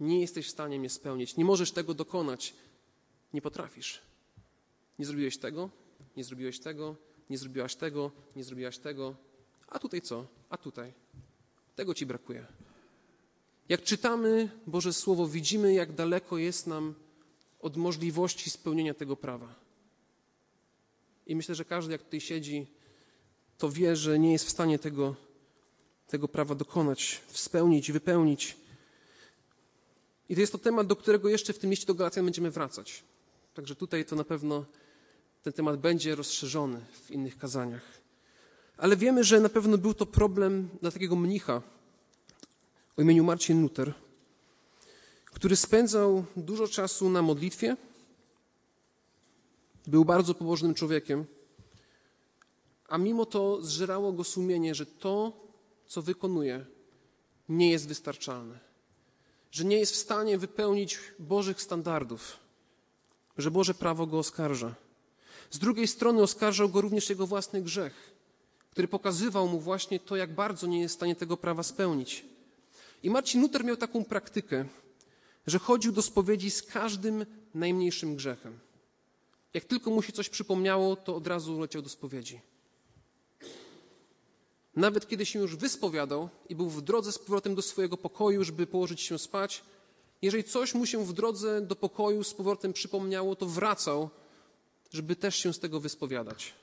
nie 0.00 0.20
jesteś 0.20 0.46
w 0.46 0.50
stanie 0.50 0.78
mnie 0.78 0.90
spełnić, 0.90 1.36
nie 1.36 1.44
możesz 1.44 1.72
tego 1.72 1.94
dokonać, 1.94 2.54
nie 3.34 3.42
potrafisz. 3.42 4.00
Nie 4.98 5.06
zrobiłeś 5.06 5.38
tego, 5.38 5.70
nie 6.16 6.24
zrobiłeś 6.24 6.60
tego, 6.60 6.96
nie 7.30 7.38
zrobiłaś 7.38 7.76
tego, 7.76 8.10
nie 8.36 8.44
zrobiłaś 8.44 8.78
tego. 8.78 9.16
A 9.68 9.78
tutaj 9.78 10.00
co? 10.00 10.26
A 10.50 10.56
tutaj. 10.56 10.92
Tego 11.76 11.94
ci 11.94 12.06
brakuje. 12.06 12.46
Jak 13.68 13.82
czytamy 13.82 14.50
Boże 14.66 14.92
Słowo, 14.92 15.28
widzimy, 15.28 15.74
jak 15.74 15.92
daleko 15.92 16.38
jest 16.38 16.66
nam 16.66 16.94
od 17.60 17.76
możliwości 17.76 18.50
spełnienia 18.50 18.94
tego 18.94 19.16
prawa. 19.16 19.54
I 21.26 21.36
myślę, 21.36 21.54
że 21.54 21.64
każdy, 21.64 21.92
jak 21.92 22.02
tutaj 22.02 22.20
siedzi, 22.20 22.66
to 23.58 23.70
wie, 23.70 23.96
że 23.96 24.18
nie 24.18 24.32
jest 24.32 24.44
w 24.46 24.50
stanie 24.50 24.78
tego, 24.78 25.16
tego 26.06 26.28
prawa 26.28 26.54
dokonać, 26.54 27.20
spełnić, 27.32 27.92
wypełnić. 27.92 28.56
I 30.28 30.34
to 30.34 30.40
jest 30.40 30.52
to 30.52 30.58
temat, 30.58 30.86
do 30.86 30.96
którego 30.96 31.28
jeszcze 31.28 31.52
w 31.52 31.58
tym 31.58 31.70
liście 31.70 31.86
do 31.86 31.94
Galacjan 31.94 32.24
będziemy 32.24 32.50
wracać. 32.50 33.04
Także 33.54 33.74
tutaj 33.74 34.04
to 34.04 34.16
na 34.16 34.24
pewno 34.24 34.64
ten 35.42 35.52
temat 35.52 35.80
będzie 35.80 36.14
rozszerzony 36.14 36.80
w 36.92 37.10
innych 37.10 37.38
kazaniach. 37.38 37.98
Ale 38.76 38.96
wiemy, 38.96 39.24
że 39.24 39.40
na 39.40 39.48
pewno 39.48 39.78
był 39.78 39.94
to 39.94 40.06
problem 40.06 40.68
dla 40.82 40.90
takiego 40.90 41.16
mnicha 41.16 41.62
o 42.96 43.02
imieniu 43.02 43.24
Marcin 43.24 43.62
Luther, 43.62 43.94
który 45.24 45.56
spędzał 45.56 46.24
dużo 46.36 46.68
czasu 46.68 47.10
na 47.10 47.22
modlitwie, 47.22 47.76
był 49.86 50.04
bardzo 50.04 50.34
pobożnym 50.34 50.74
człowiekiem, 50.74 51.24
a 52.88 52.98
mimo 52.98 53.26
to 53.26 53.62
zżerało 53.62 54.12
go 54.12 54.24
sumienie, 54.24 54.74
że 54.74 54.86
to, 54.86 55.32
co 55.86 56.02
wykonuje, 56.02 56.66
nie 57.48 57.70
jest 57.70 57.88
wystarczalne, 57.88 58.58
że 59.50 59.64
nie 59.64 59.78
jest 59.78 59.92
w 59.92 59.96
stanie 59.96 60.38
wypełnić 60.38 60.98
Bożych 61.18 61.62
standardów, 61.62 62.36
że 63.38 63.50
Boże 63.50 63.74
prawo 63.74 64.06
go 64.06 64.18
oskarża. 64.18 64.74
Z 65.50 65.58
drugiej 65.58 65.86
strony 65.86 66.22
oskarżał 66.22 66.68
go 66.68 66.80
również 66.80 67.10
jego 67.10 67.26
własny 67.26 67.62
grzech, 67.62 68.12
który 68.70 68.88
pokazywał 68.88 69.48
mu 69.48 69.60
właśnie 69.60 70.00
to, 70.00 70.16
jak 70.16 70.34
bardzo 70.34 70.66
nie 70.66 70.80
jest 70.80 70.94
w 70.94 70.98
stanie 70.98 71.16
tego 71.16 71.36
prawa 71.36 71.62
spełnić. 71.62 72.24
I 73.02 73.10
Marcin 73.10 73.40
Luther 73.40 73.64
miał 73.64 73.76
taką 73.76 74.04
praktykę, 74.04 74.64
że 75.46 75.58
chodził 75.58 75.92
do 75.92 76.02
spowiedzi 76.02 76.50
z 76.50 76.62
każdym 76.62 77.26
najmniejszym 77.54 78.16
grzechem. 78.16 78.58
Jak 79.54 79.64
tylko 79.64 79.90
mu 79.90 80.02
się 80.02 80.12
coś 80.12 80.28
przypomniało, 80.28 80.96
to 80.96 81.16
od 81.16 81.26
razu 81.26 81.60
leciał 81.60 81.82
do 81.82 81.88
spowiedzi. 81.88 82.40
Nawet 84.76 85.08
kiedy 85.08 85.26
się 85.26 85.38
już 85.38 85.56
wyspowiadał 85.56 86.28
i 86.48 86.54
był 86.54 86.70
w 86.70 86.82
drodze 86.82 87.12
z 87.12 87.18
powrotem 87.18 87.54
do 87.54 87.62
swojego 87.62 87.96
pokoju, 87.96 88.44
żeby 88.44 88.66
położyć 88.66 89.00
się 89.00 89.18
spać, 89.18 89.62
jeżeli 90.22 90.44
coś 90.44 90.74
mu 90.74 90.86
się 90.86 91.04
w 91.04 91.12
drodze 91.12 91.60
do 91.60 91.76
pokoju 91.76 92.24
z 92.24 92.34
powrotem 92.34 92.72
przypomniało, 92.72 93.36
to 93.36 93.46
wracał, 93.46 94.10
żeby 94.92 95.16
też 95.16 95.36
się 95.36 95.54
z 95.54 95.58
tego 95.58 95.80
wyspowiadać. 95.80 96.54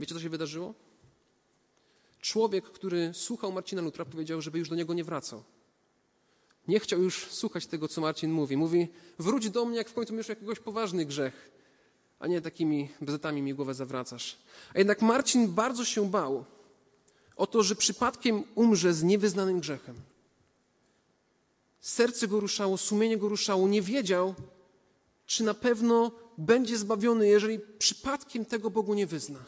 Wiecie, 0.00 0.14
co 0.14 0.20
się 0.20 0.30
wydarzyło? 0.30 0.74
Człowiek, 2.20 2.64
który 2.64 3.14
słuchał 3.14 3.52
Marcina 3.52 3.82
Lutra, 3.82 4.04
powiedział, 4.04 4.42
żeby 4.42 4.58
już 4.58 4.68
do 4.68 4.76
niego 4.76 4.94
nie 4.94 5.04
wracał. 5.04 5.42
Nie 6.68 6.80
chciał 6.80 7.02
już 7.02 7.26
słuchać 7.30 7.66
tego, 7.66 7.88
co 7.88 8.00
Marcin 8.00 8.30
mówi. 8.30 8.56
Mówi, 8.56 8.88
wróć 9.18 9.50
do 9.50 9.64
mnie, 9.64 9.76
jak 9.76 9.88
w 9.88 9.94
końcu 9.94 10.14
miesz 10.14 10.28
jakiegoś 10.28 10.58
poważny 10.60 11.04
grzech, 11.04 11.50
a 12.18 12.26
nie 12.26 12.40
takimi 12.40 12.88
bzetami 13.00 13.42
mi 13.42 13.54
głowę 13.54 13.74
zawracasz. 13.74 14.36
A 14.74 14.78
jednak 14.78 15.02
Marcin 15.02 15.54
bardzo 15.54 15.84
się 15.84 16.10
bał 16.10 16.44
o 17.36 17.46
to, 17.46 17.62
że 17.62 17.76
przypadkiem 17.76 18.44
umrze 18.54 18.94
z 18.94 19.02
niewyznanym 19.02 19.60
grzechem. 19.60 19.96
Serce 21.86 22.28
go 22.28 22.40
ruszało, 22.40 22.78
sumienie 22.78 23.18
go 23.18 23.28
ruszało, 23.28 23.68
nie 23.68 23.82
wiedział, 23.82 24.34
czy 25.26 25.44
na 25.44 25.54
pewno 25.54 26.12
będzie 26.38 26.78
zbawiony, 26.78 27.28
jeżeli 27.28 27.58
przypadkiem 27.78 28.44
tego 28.44 28.70
Bogu 28.70 28.94
nie 28.94 29.06
wyzna. 29.06 29.44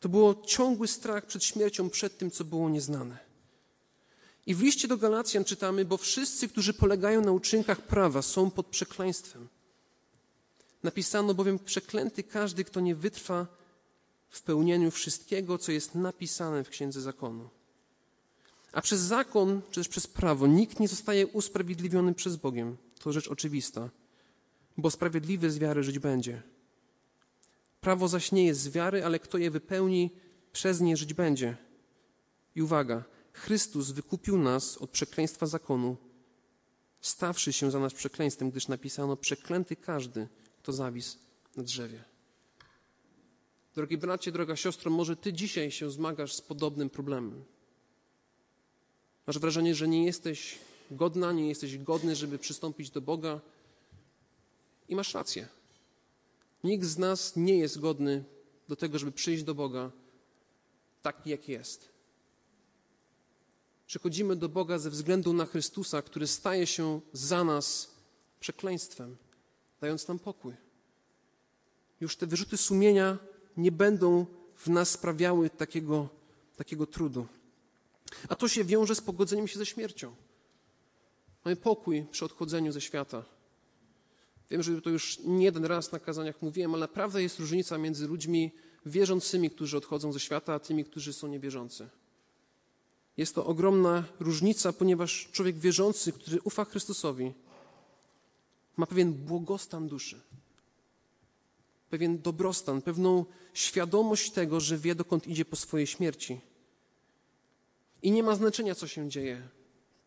To 0.00 0.08
było 0.08 0.42
ciągły 0.46 0.88
strach 0.88 1.26
przed 1.26 1.44
śmiercią, 1.44 1.90
przed 1.90 2.18
tym, 2.18 2.30
co 2.30 2.44
było 2.44 2.68
nieznane. 2.68 3.18
I 4.46 4.54
w 4.54 4.62
liście 4.62 4.88
do 4.88 4.96
Galacjan 4.96 5.44
czytamy, 5.44 5.84
bo 5.84 5.96
wszyscy, 5.96 6.48
którzy 6.48 6.74
polegają 6.74 7.20
na 7.20 7.32
uczynkach 7.32 7.80
prawa, 7.80 8.22
są 8.22 8.50
pod 8.50 8.66
przekleństwem. 8.66 9.48
Napisano 10.82 11.34
bowiem, 11.34 11.58
przeklęty 11.58 12.22
każdy, 12.22 12.64
kto 12.64 12.80
nie 12.80 12.94
wytrwa 12.94 13.46
w 14.28 14.42
pełnieniu 14.42 14.90
wszystkiego, 14.90 15.58
co 15.58 15.72
jest 15.72 15.94
napisane 15.94 16.64
w 16.64 16.68
Księdze 16.68 17.00
Zakonu. 17.00 17.48
A 18.74 18.80
przez 18.80 19.00
zakon, 19.00 19.62
czy 19.70 19.80
też 19.80 19.88
przez 19.88 20.06
prawo, 20.06 20.46
nikt 20.46 20.80
nie 20.80 20.88
zostaje 20.88 21.26
usprawiedliwiony 21.26 22.14
przez 22.14 22.36
Bogiem. 22.36 22.76
To 22.98 23.12
rzecz 23.12 23.28
oczywista, 23.28 23.90
bo 24.76 24.90
sprawiedliwy 24.90 25.50
z 25.50 25.58
wiary 25.58 25.82
żyć 25.82 25.98
będzie. 25.98 26.42
Prawo 27.80 28.08
zaś 28.08 28.32
nie 28.32 28.46
jest 28.46 28.60
z 28.60 28.68
wiary, 28.68 29.04
ale 29.04 29.18
kto 29.18 29.38
je 29.38 29.50
wypełni, 29.50 30.10
przez 30.52 30.80
nie 30.80 30.96
żyć 30.96 31.14
będzie. 31.14 31.56
I 32.54 32.62
uwaga, 32.62 33.04
Chrystus 33.32 33.90
wykupił 33.90 34.38
nas 34.38 34.78
od 34.78 34.90
przekleństwa 34.90 35.46
zakonu, 35.46 35.96
stawszy 37.00 37.52
się 37.52 37.70
za 37.70 37.78
nas 37.80 37.94
przekleństwem, 37.94 38.50
gdyż 38.50 38.68
napisano: 38.68 39.16
Przeklęty 39.16 39.76
każdy, 39.76 40.28
kto 40.58 40.72
zawisł 40.72 41.18
na 41.56 41.62
drzewie. 41.62 42.04
Drogi 43.74 43.98
bracie, 43.98 44.32
droga 44.32 44.56
siostro, 44.56 44.90
może 44.90 45.16
ty 45.16 45.32
dzisiaj 45.32 45.70
się 45.70 45.90
zmagasz 45.90 46.34
z 46.34 46.40
podobnym 46.40 46.90
problemem. 46.90 47.44
Masz 49.26 49.38
wrażenie, 49.38 49.74
że 49.74 49.88
nie 49.88 50.04
jesteś 50.04 50.58
godna, 50.90 51.32
nie 51.32 51.48
jesteś 51.48 51.78
godny, 51.78 52.16
żeby 52.16 52.38
przystąpić 52.38 52.90
do 52.90 53.00
Boga. 53.00 53.40
I 54.88 54.96
masz 54.96 55.14
rację. 55.14 55.48
Nikt 56.64 56.84
z 56.84 56.98
nas 56.98 57.36
nie 57.36 57.58
jest 57.58 57.80
godny 57.80 58.24
do 58.68 58.76
tego, 58.76 58.98
żeby 58.98 59.12
przyjść 59.12 59.42
do 59.42 59.54
Boga 59.54 59.90
taki, 61.02 61.30
jak 61.30 61.48
jest. 61.48 61.88
Przychodzimy 63.86 64.36
do 64.36 64.48
Boga 64.48 64.78
ze 64.78 64.90
względu 64.90 65.32
na 65.32 65.46
Chrystusa, 65.46 66.02
który 66.02 66.26
staje 66.26 66.66
się 66.66 67.00
za 67.12 67.44
nas 67.44 67.90
przekleństwem, 68.40 69.16
dając 69.80 70.08
nam 70.08 70.18
pokój. 70.18 70.54
Już 72.00 72.16
te 72.16 72.26
wyrzuty 72.26 72.56
sumienia 72.56 73.18
nie 73.56 73.72
będą 73.72 74.26
w 74.56 74.68
nas 74.68 74.90
sprawiały 74.90 75.50
takiego, 75.50 76.08
takiego 76.56 76.86
trudu. 76.86 77.26
A 78.28 78.34
to 78.34 78.48
się 78.48 78.64
wiąże 78.64 78.94
z 78.94 79.00
pogodzeniem 79.00 79.48
się 79.48 79.58
ze 79.58 79.66
śmiercią. 79.66 80.14
Mamy 81.44 81.56
pokój 81.56 82.06
przy 82.10 82.24
odchodzeniu 82.24 82.72
ze 82.72 82.80
świata. 82.80 83.24
Wiem, 84.50 84.62
że 84.62 84.82
to 84.82 84.90
już 84.90 85.18
nie 85.24 85.44
jeden 85.44 85.64
raz 85.64 85.92
na 85.92 85.98
kazaniach 85.98 86.42
mówiłem, 86.42 86.74
ale 86.74 86.80
naprawdę 86.80 87.22
jest 87.22 87.38
różnica 87.38 87.78
między 87.78 88.06
ludźmi 88.06 88.52
wierzącymi, 88.86 89.50
którzy 89.50 89.76
odchodzą 89.76 90.12
ze 90.12 90.20
świata, 90.20 90.54
a 90.54 90.58
tymi, 90.58 90.84
którzy 90.84 91.12
są 91.12 91.28
niewierzący. 91.28 91.88
Jest 93.16 93.34
to 93.34 93.46
ogromna 93.46 94.04
różnica, 94.20 94.72
ponieważ 94.72 95.28
człowiek 95.32 95.58
wierzący, 95.58 96.12
który 96.12 96.40
ufa 96.44 96.64
Chrystusowi, 96.64 97.32
ma 98.76 98.86
pewien 98.86 99.12
błogostan 99.12 99.88
duszy, 99.88 100.20
pewien 101.90 102.22
dobrostan, 102.22 102.82
pewną 102.82 103.24
świadomość 103.54 104.30
tego, 104.30 104.60
że 104.60 104.78
wie, 104.78 104.94
dokąd 104.94 105.26
idzie 105.26 105.44
po 105.44 105.56
swojej 105.56 105.86
śmierci. 105.86 106.40
I 108.04 108.10
nie 108.10 108.22
ma 108.22 108.36
znaczenia, 108.36 108.74
co 108.74 108.86
się 108.86 109.08
dzieje. 109.08 109.48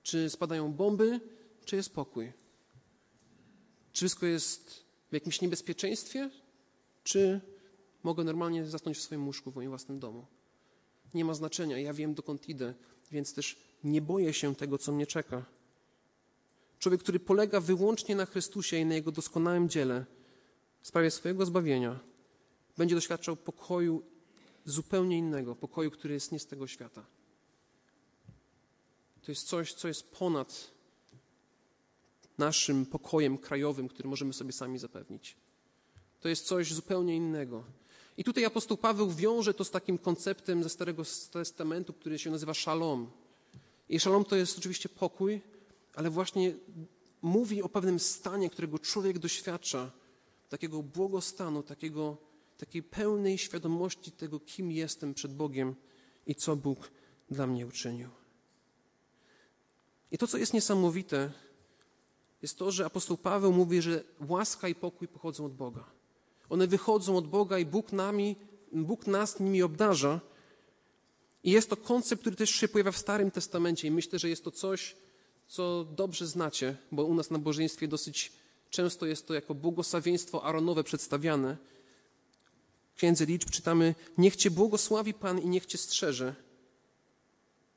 Czy 0.04 0.30
spadają 0.30 0.74
bomby, 0.74 1.20
czy 1.66 1.75
jest 1.75 1.89
pokój. 1.89 2.32
Czy 3.94 4.00
wszystko 4.00 4.25
jest 4.25 4.84
w 5.10 5.13
jakimś 5.13 5.42
niebezpieczeństwie, 5.42 6.30
czy 7.04 7.42
mogę 8.04 8.24
normalnie 8.24 8.66
zasnąć 8.66 8.98
w 8.98 9.01
swoim 9.01 9.25
łóżku 9.25 9.51
w 9.51 9.56
moim 9.56 9.70
własnym 9.70 10.00
domu. 10.00 10.25
Nie 11.13 11.25
ma 11.25 11.34
znaczenia, 11.34 11.80
ja 11.80 11.94
wiem, 11.94 12.13
dokąd 12.13 12.50
idę, 12.50 12.74
więc 13.12 13.34
też 13.34 13.58
nie 13.84 14.01
boję 14.01 14.34
się 14.34 14.56
tego, 14.56 14.77
co 14.77 14.92
mnie 14.92 15.08
czeka. 15.08 15.46
Człowiek, 16.80 17.01
który 17.01 17.20
polega 17.20 17.60
wyłącznie 17.60 18.16
na 18.16 18.25
Chrystusie 18.25 18.77
i 18.77 18.86
na 18.86 18.96
Jego 18.96 19.12
doskonałym 19.12 19.70
dziele 19.70 20.06
w 20.82 20.88
sprawie 20.88 21.12
swojego 21.12 21.46
zbawienia, 21.46 22.00
będzie 22.77 22.96
doświadczał 22.96 23.36
pokoju 23.36 24.04
zupełnie 24.66 25.18
innego, 25.18 25.56
pokoju, 25.56 25.92
który 25.92 26.13
jest 26.13 26.32
nie 26.32 26.39
z 26.39 26.48
tego 26.48 26.68
świata. 26.68 27.17
To 29.27 29.31
jest 29.31 29.48
coś, 29.48 29.74
co 29.74 29.88
jest 29.88 30.12
ponad 30.12 30.72
naszym 32.38 32.86
pokojem 32.86 33.38
krajowym, 33.38 33.88
który 33.88 34.10
możemy 34.10 34.34
sobie 34.34 34.51
sami 34.51 34.79
zapewnić. 34.79 35.36
To 36.19 36.29
jest 36.29 36.46
coś 36.46 36.74
zupełnie 36.74 37.15
innego. 37.15 37.63
I 38.17 38.24
tutaj 38.24 38.46
apostoł 38.46 38.77
Paweł 38.77 39.12
wiąże 39.12 39.53
to 39.53 39.63
z 39.63 39.72
takim 39.72 39.98
konceptem 39.98 40.63
ze 40.63 40.69
Starego 40.69 41.03
Testamentu, 41.31 41.93
który 41.93 42.19
się 42.19 42.31
nazywa 42.31 42.53
szalom. 42.53 43.12
I 43.89 44.00
szalom 44.00 44.25
to 44.25 44.36
jest 44.36 44.57
oczywiście 44.57 44.89
pokój, 44.89 45.41
ale 45.96 46.10
właśnie 46.10 46.53
mówi 47.22 47.62
o 47.62 47.69
pewnym 47.69 48.00
stanie, 48.00 48.50
którego 48.50 48.79
człowiek 48.79 49.19
doświadcza, 49.19 49.91
takiego 50.50 50.84
błogostanu, 50.84 51.63
takiego, 51.63 52.17
takiej 52.57 52.84
pełnej 52.84 53.38
świadomości 53.38 54.12
tego, 54.12 54.39
kim 54.39 54.72
jestem 54.72 55.13
przed 55.13 55.34
Bogiem 55.34 55.75
i 56.27 56.36
co 56.36 56.55
Bóg 56.55 56.91
dla 57.31 57.48
mnie 57.48 57.67
uczynił. 57.67 58.10
I 60.12 60.18
to, 60.18 60.28
co 60.28 60.38
jest 60.38 60.54
niesamowite, 60.54 61.32
jest 62.42 62.58
to, 62.58 62.72
że 62.72 62.86
apostoł 62.86 63.18
Paweł 63.18 63.54
mówi, 63.54 63.82
że 63.82 64.04
łaska 64.28 64.68
i 64.68 64.76
pokój 64.76 65.08
pochodzą 65.08 65.46
od 65.46 65.54
Boga. 65.54 65.84
One 66.50 66.68
wychodzą 66.68 67.18
od 67.18 67.28
Boga 67.28 67.60
i 67.60 67.66
Bóg, 67.66 67.92
nami, 67.92 68.36
Bóg 68.72 69.08
nas 69.08 69.40
nimi 69.40 69.64
obdarza. 69.64 70.20
I 71.44 71.52
jest 71.52 71.70
to 71.70 71.78
koncept, 71.78 72.22
który 72.22 72.36
też 72.36 72.50
się 72.50 72.68
pojawia 72.68 72.92
w 72.92 72.98
Starym 72.98 73.32
Testamencie 73.32 73.88
i 73.88 73.92
myślę, 73.92 74.20
że 74.20 74.30
jest 74.30 74.44
to 74.44 74.52
coś, 74.52 74.96
co 75.48 75.86
dobrze 75.86 76.28
znacie, 76.28 76.78
bo 76.92 77.06
u 77.06 77.14
nas 77.14 77.32
na 77.32 77.40
bożeństwie 77.40 77.88
dosyć 77.88 78.32
często 78.70 79.06
jest 79.06 79.28
to 79.28 79.34
jako 79.34 79.56
błogosławieństwo 79.56 80.44
Aaronowe 80.44 80.84
przedstawiane. 80.84 81.58
W 82.94 82.98
Księdze 82.98 83.26
Liczb 83.26 83.50
czytamy, 83.50 83.96
niech 84.18 84.36
Cię 84.36 84.52
błogosławi 84.52 85.14
Pan 85.14 85.40
i 85.40 85.48
niech 85.48 85.66
Cię 85.66 85.78
strzeże. 85.78 86.36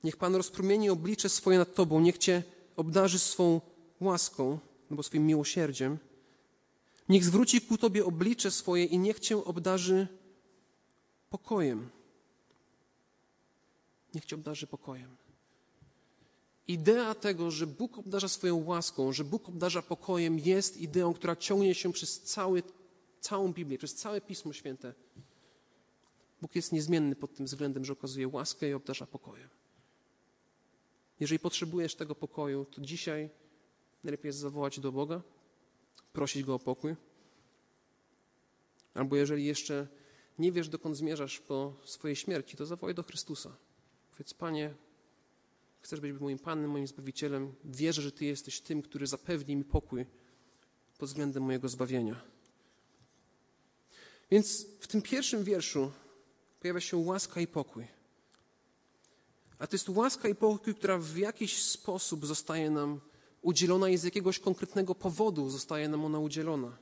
Niech 0.04 0.16
Pan 0.16 0.35
rozpromieni 0.35 0.90
oblicze 0.90 1.28
swoje 1.28 1.59
nad 1.59 1.75
Tobą, 1.75 2.00
niech 2.00 2.19
Cię 2.19 2.42
obdarzy 2.76 3.19
swą 3.19 3.61
łaską 4.00 4.59
albo 4.90 5.02
swoim 5.02 5.26
miłosierdziem. 5.26 5.99
Niech 7.09 7.25
zwróci 7.25 7.61
ku 7.61 7.78
Tobie 7.78 8.04
oblicze 8.04 8.50
swoje 8.50 8.85
i 8.85 8.99
niech 8.99 9.21
Cię 9.21 9.45
obdarzy 9.45 10.09
pokojem. 11.30 11.90
Niech 14.14 14.25
Cię 14.25 14.37
obdarzy 14.37 14.66
pokojem. 14.66 15.16
Idea 16.69 17.14
tego, 17.14 17.50
że 17.50 17.66
Bóg 17.66 17.99
obdarza 17.99 18.28
swoją 18.28 18.64
łaską, 18.64 19.12
że 19.12 19.25
Bóg 19.25 19.49
obdarza 19.49 19.83
pokojem, 19.83 20.38
jest 20.38 20.76
ideą, 20.76 21.14
która 21.14 21.37
ciągnie 21.37 21.75
się 21.75 21.92
przez 21.92 22.21
cały, 22.21 22.62
całą 23.21 23.52
Biblię, 23.52 23.78
przez 23.78 23.95
całe 23.95 24.21
Pismo 24.21 24.52
Święte. 24.52 24.95
Bóg 26.43 26.54
jest 26.54 26.73
niezmienny 26.73 27.17
pod 27.17 27.34
tym 27.34 27.47
względem, 27.47 27.84
że 27.84 27.93
okazuje 27.93 28.28
łaskę 28.28 28.69
i 28.69 28.75
obdarza 28.75 29.06
pokojem. 29.06 29.49
Jeżeli 31.21 31.39
potrzebujesz 31.39 31.95
tego 31.95 32.15
pokoju, 32.15 32.65
to 32.65 32.80
dzisiaj 32.80 33.30
najlepiej 34.04 34.28
jest 34.28 34.39
zawołać 34.39 34.80
do 34.80 34.93
Boga, 34.93 35.23
prosić 36.13 36.45
Go 36.45 36.54
o 36.54 36.59
pokój. 36.59 36.97
Albo 38.95 39.17
jeżeli 39.17 39.45
jeszcze 39.45 39.89
nie 40.39 40.52
wiesz, 40.52 40.69
dokąd 40.69 40.97
zmierzasz 40.97 41.41
po 41.41 41.75
swojej 41.85 42.17
śmierci, 42.17 42.56
to 42.56 42.67
zawołaj 42.67 42.95
do 42.95 43.02
Chrystusa. 43.02 43.56
Powiedz, 44.11 44.35
Panie, 44.35 44.75
chcesz 45.80 46.00
być 46.00 46.21
moim 46.21 46.39
Panem, 46.39 46.71
moim 46.71 46.87
Zbawicielem. 46.87 47.54
Wierzę, 47.65 48.02
że 48.02 48.13
Ty 48.13 48.25
jesteś 48.25 48.61
tym, 48.61 48.83
który 48.83 49.06
zapewni 49.06 49.56
mi 49.56 49.65
pokój 49.65 50.06
pod 50.99 51.09
względem 51.09 51.43
mojego 51.43 51.69
zbawienia. 51.69 52.23
Więc 54.30 54.67
w 54.80 54.87
tym 54.87 55.02
pierwszym 55.02 55.45
wierszu 55.45 55.93
pojawia 56.61 56.80
się 56.80 56.97
łaska 56.97 57.41
i 57.41 57.47
pokój. 57.47 58.00
A 59.61 59.67
to 59.67 59.75
jest 59.75 59.89
łaska 59.89 60.29
i 60.29 60.35
pokój, 60.35 60.75
która 60.75 60.99
w 60.99 61.17
jakiś 61.17 61.63
sposób 61.63 62.27
zostaje 62.27 62.71
nam 62.71 63.01
udzielona 63.43 63.89
i 63.89 63.99
z 63.99 64.05
jakiegoś 64.05 64.39
konkretnego 64.39 64.95
powodu 64.95 65.51
zostaje 65.51 65.89
nam 65.89 66.05
ona 66.05 66.19
udzielona. 66.19 66.77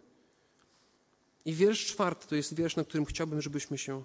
I 1.44 1.52
wiersz 1.52 1.86
czwarty 1.86 2.28
to 2.28 2.34
jest 2.34 2.54
wiersz, 2.54 2.76
na 2.76 2.84
którym 2.84 3.04
chciałbym, 3.04 3.42
żebyśmy 3.42 3.78
się 3.78 4.04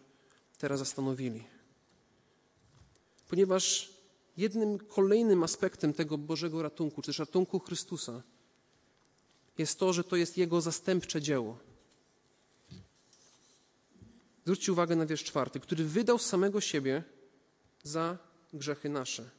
teraz 0.58 0.80
zastanowili. 0.80 1.44
Ponieważ 3.30 3.94
jednym 4.38 4.80
kolejnym 4.80 5.44
aspektem 5.44 5.94
tego 5.94 6.18
Bożego 6.18 6.62
ratunku, 6.62 7.02
czy 7.02 7.06
też 7.06 7.20
ratunku 7.20 7.60
Chrystusa, 7.60 8.24
jest 9.58 9.80
to, 9.80 9.94
że 9.94 10.04
to 10.04 10.16
jest 10.16 10.38
Jego 10.38 10.62
zastępcze 10.62 11.22
dzieło. 11.22 11.58
Zwróćcie 14.44 14.72
uwagę 14.72 14.96
na 14.96 15.06
wiersz 15.06 15.24
czwarty, 15.24 15.60
który 15.60 15.84
wydał 15.84 16.20
samego 16.20 16.62
siebie 16.62 17.04
za 17.84 18.33
grzechy 18.54 18.90
nasze. 18.90 19.30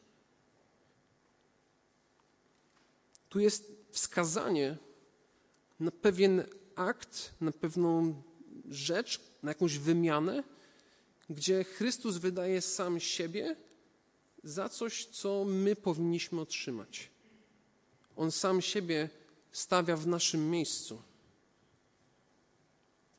Tu 3.28 3.40
jest 3.40 3.72
wskazanie 3.90 4.76
na 5.80 5.90
pewien 5.90 6.44
akt, 6.76 7.34
na 7.40 7.52
pewną 7.52 8.22
rzecz, 8.68 9.20
na 9.42 9.50
jakąś 9.50 9.78
wymianę, 9.78 10.44
gdzie 11.30 11.64
Chrystus 11.64 12.16
wydaje 12.16 12.60
sam 12.60 13.00
siebie 13.00 13.56
za 14.44 14.68
coś, 14.68 15.06
co 15.06 15.44
my 15.44 15.76
powinniśmy 15.76 16.40
otrzymać. 16.40 17.10
On 18.16 18.30
sam 18.30 18.62
siebie 18.62 19.08
stawia 19.52 19.96
w 19.96 20.06
naszym 20.06 20.50
miejscu. 20.50 21.02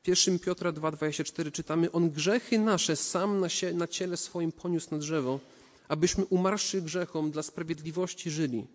W 0.02 0.08
1 0.08 0.38
Piotra 0.38 0.72
2,24 0.72 1.52
czytamy: 1.52 1.92
On 1.92 2.10
grzechy 2.10 2.58
nasze 2.58 2.96
sam 2.96 3.40
na, 3.74 3.88
ciele 3.88 4.16
swoim 4.16 4.52
poniósł 4.52 4.88
na 4.90 4.98
drzewo, 4.98 5.40
abyśmy 5.88 6.24
umarszy 6.24 6.82
grzechom 6.82 7.30
dla 7.30 7.42
sprawiedliwości 7.42 8.30
żyli. 8.30 8.66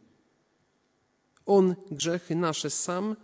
On 1.46 1.76
grzechy 1.92 2.36
nasze 2.36 2.70
sam 2.70 3.16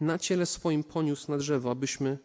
na 0.00 0.18
ciele 0.18 0.46
swoim 0.46 0.84
poniósł 0.84 1.30
na 1.30 1.38
drzewo, 1.38 1.70
abyśmy 1.70 2.18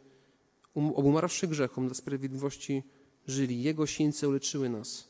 um, 0.73 0.93
obumarwszy 0.93 1.47
grzechom 1.47 1.87
dla 1.87 1.95
sprawiedliwości 1.95 2.83
żyli. 3.27 3.63
Jego 3.63 3.87
sieńce 3.87 4.29
uleczyły 4.29 4.69
nas. 4.69 5.07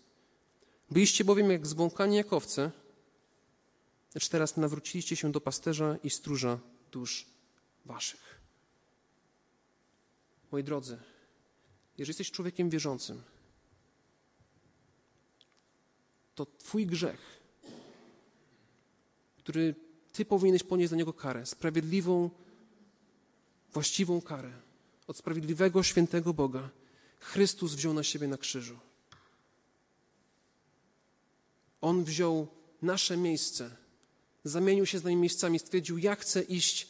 Byliście 0.92 1.24
bowiem 1.24 1.52
jak 1.52 1.68
zbłąkani 1.68 2.16
jak 2.16 2.34
owce, 2.34 2.72
lecz 4.16 4.30
teraz 4.30 4.58
nawróciliście 4.58 5.16
się 5.16 5.32
do 5.32 5.42
pasterza 5.42 5.98
i 6.04 6.10
stróża 6.10 6.60
dusz 6.92 7.26
waszych. 7.86 8.40
Moi 10.52 10.64
drodzy, 10.64 10.98
jeżeli 11.98 12.10
jesteś 12.10 12.32
człowiekiem 12.32 12.70
wierzącym, 12.70 13.22
to 16.40 16.46
twój 16.46 16.86
grzech, 16.86 17.20
który 19.38 19.76
ty 20.14 20.26
powinieneś 20.26 20.64
ponieść 20.64 20.90
za 20.90 20.96
niego 20.96 21.14
karę, 21.14 21.46
sprawiedliwą, 21.46 22.30
właściwą 23.74 24.22
karę 24.22 24.52
od 25.08 25.18
sprawiedliwego, 25.18 25.84
świętego 25.84 26.34
Boga. 26.34 26.70
Chrystus 27.20 27.74
wziął 27.74 27.94
na 27.94 28.04
siebie 28.04 28.28
na 28.28 28.38
krzyżu. 28.38 28.80
On 31.82 32.04
wziął 32.04 32.48
nasze 32.82 33.18
miejsce, 33.18 33.76
zamienił 34.44 34.86
się 34.86 35.00
z 35.00 35.04
nami 35.04 35.16
miejscami, 35.16 35.60
stwierdził: 35.60 35.98
Ja 35.98 36.16
chcę 36.16 36.42
iść 36.42 36.88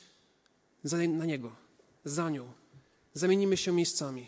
za, 0.83 0.97
na 0.97 1.25
Niego, 1.25 1.55
za 2.05 2.29
nią. 2.29 2.51
Zamienimy 3.13 3.57
się 3.57 3.71
miejscami. 3.71 4.27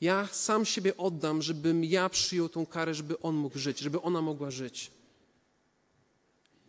Ja 0.00 0.28
sam 0.32 0.64
siebie 0.64 0.96
oddam, 0.96 1.42
żebym 1.42 1.84
ja 1.84 2.08
przyjął 2.08 2.48
tą 2.48 2.66
karę, 2.66 2.94
żeby 2.94 3.20
On 3.20 3.34
mógł 3.34 3.58
żyć, 3.58 3.78
żeby 3.78 4.02
ona 4.02 4.22
mogła 4.22 4.50
żyć. 4.50 4.90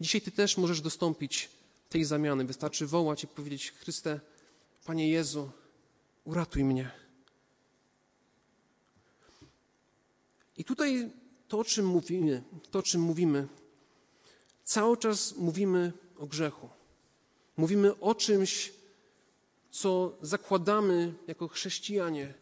Dzisiaj 0.01 0.21
Ty 0.21 0.31
też 0.31 0.57
możesz 0.57 0.81
dostąpić 0.81 1.49
tej 1.89 2.05
zamiany. 2.05 2.45
Wystarczy 2.45 2.87
wołać 2.87 3.23
i 3.23 3.27
powiedzieć: 3.27 3.71
Chryste, 3.71 4.19
Panie 4.85 5.09
Jezu, 5.09 5.51
uratuj 6.25 6.63
mnie. 6.63 6.91
I 10.57 10.63
tutaj 10.63 11.09
to, 11.47 11.59
o 11.59 11.63
czym 11.63 11.85
mówimy, 11.85 12.43
to, 12.71 12.79
o 12.79 12.83
czym 12.83 13.01
mówimy, 13.01 13.47
cały 14.63 14.97
czas 14.97 15.35
mówimy 15.35 15.93
o 16.17 16.27
grzechu. 16.27 16.69
Mówimy 17.57 17.99
o 17.99 18.15
czymś, 18.15 18.73
co 19.71 20.17
zakładamy 20.21 21.13
jako 21.27 21.47
chrześcijanie, 21.47 22.33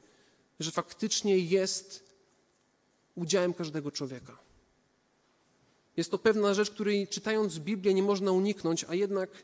że 0.60 0.72
faktycznie 0.72 1.38
jest 1.38 2.04
udziałem 3.16 3.54
każdego 3.54 3.92
człowieka. 3.92 4.38
Jest 5.98 6.12
to 6.12 6.18
pewna 6.18 6.54
rzecz, 6.54 6.72
której 6.72 7.08
czytając 7.08 7.60
Biblię 7.60 7.94
nie 7.94 8.04
można 8.04 8.32
uniknąć, 8.32 8.84
a 8.84 8.96
jednak 8.96 9.44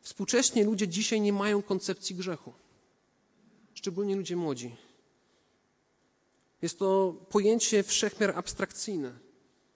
współcześnie 0.00 0.64
ludzie 0.64 0.88
dzisiaj 0.88 1.20
nie 1.20 1.32
mają 1.32 1.62
koncepcji 1.62 2.16
grzechu. 2.16 2.52
Szczególnie 3.74 4.16
ludzie 4.16 4.36
młodzi. 4.36 4.76
Jest 6.62 6.78
to 6.78 7.14
pojęcie 7.30 7.82
wszechmiar 7.82 8.38
abstrakcyjne, 8.38 9.18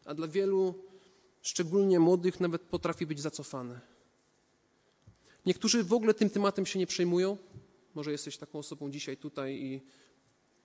a 0.05 0.15
dla 0.15 0.29
wielu, 0.29 0.75
szczególnie 1.43 2.01
młodych, 2.01 2.41
nawet 2.41 2.63
potrafi 2.63 3.07
być 3.07 3.21
zacofane. 3.21 3.81
Niektórzy 5.47 5.85
w 5.85 5.93
ogóle 5.93 6.15
tym 6.15 6.31
tematem 6.31 6.67
się 6.67 6.79
nie 6.79 6.87
przejmują. 6.87 7.37
Może 7.95 8.13
jesteś 8.13 8.37
taką 8.37 8.59
osobą 8.59 8.91
dzisiaj 8.91 9.17
tutaj 9.17 9.55
i 9.55 9.81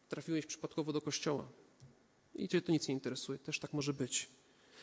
trafiłeś 0.09 0.45
przypadkowo 0.45 0.93
do 0.93 1.01
kościoła 1.01 1.47
i 2.35 2.47
cię 2.47 2.61
to 2.61 2.71
nic 2.71 2.87
nie 2.87 2.93
interesuje. 2.93 3.39
Też 3.39 3.59
tak 3.59 3.73
może 3.73 3.93
być. 3.93 4.29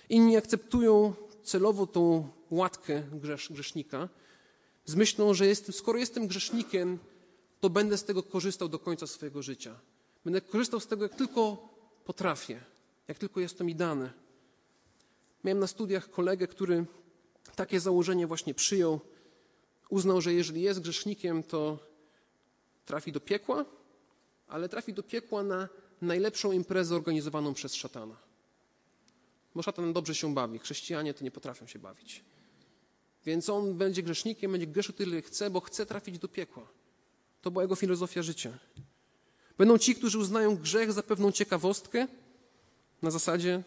Inni 0.09 0.37
akceptują 0.37 1.15
celowo 1.43 1.87
tą 1.87 2.29
łatkę 2.51 3.03
grzesz, 3.13 3.53
grzesznika 3.53 4.09
z 4.85 4.95
myślą, 4.95 5.35
że 5.35 5.47
jest, 5.47 5.75
skoro 5.75 5.99
jestem 5.99 6.27
grzesznikiem, 6.27 6.99
to 7.61 7.71
będę 7.71 7.99
z 7.99 8.05
tego 8.05 8.23
korzystał 8.23 8.69
do 8.69 8.79
końca 8.79 9.07
swojego 9.07 9.43
życia. 9.43 9.81
Będę 10.25 10.41
korzystał 10.41 10.81
z 10.81 10.87
tego, 10.87 11.03
jak 11.03 11.15
tylko 11.15 11.69
potrafię, 12.05 12.61
jak 13.09 13.19
tylko 13.19 13.41
jest 13.41 13.59
to 13.59 13.65
mi 13.65 13.75
dane. 13.75 14.13
Miałem 15.45 15.59
na 15.59 15.67
studiach 15.67 16.11
kolegę, 16.11 16.47
który 16.47 16.85
takie 17.57 17.81
założenie 17.81 18.27
właśnie 18.27 18.55
przyjął. 18.55 19.01
Uznał, 19.89 20.21
że 20.21 20.33
jeżeli 20.33 20.63
jest 20.63 20.81
grzesznikiem, 20.81 21.43
to 21.43 21.79
trafi 22.85 23.13
do 23.13 23.21
piekła, 23.21 23.65
ale 24.53 24.69
trafi 24.69 24.93
do 24.93 25.03
piekła 25.03 25.43
na 25.43 25.69
najlepszą 26.03 26.53
imprezę 26.53 26.97
organizowaną 26.97 27.55
przez 27.55 27.75
szatana. 27.75 28.17
Bo 29.55 29.63
szatan 29.63 29.93
dobrze 29.93 30.15
się 30.15 30.35
bawi, 30.35 30.59
chrześcijanie 30.59 31.15
to 31.15 31.25
nie 31.25 31.31
potrafią 31.31 31.67
się 31.67 31.79
bawić. 31.79 32.25
Więc 33.25 33.49
on 33.49 33.75
będzie 33.75 34.03
grzesznikiem, 34.03 34.53
będzie 34.53 34.67
grzeszył 34.67 34.95
tyle 34.95 35.23
chce, 35.23 35.51
bo 35.51 35.61
chce 35.61 35.87
trafić 35.87 36.19
do 36.19 36.29
piekła. 36.29 36.67
To 37.43 37.51
była 37.51 37.65
jego 37.65 37.77
filozofia 37.77 38.23
życia. 38.23 38.59
Będą 39.59 39.79
ci, 39.79 39.95
którzy 39.95 40.19
uznają 40.19 40.57
grzech 40.57 40.93
za 40.93 41.03
pewną 41.03 41.33
ciekawostkę, 41.33 42.09
na 43.03 43.11
zasadzie, 43.11 43.63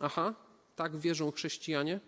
aha, 0.00 0.34
tak 0.76 0.96
wierzą 0.96 1.30
chrześcijanie. 1.30 2.00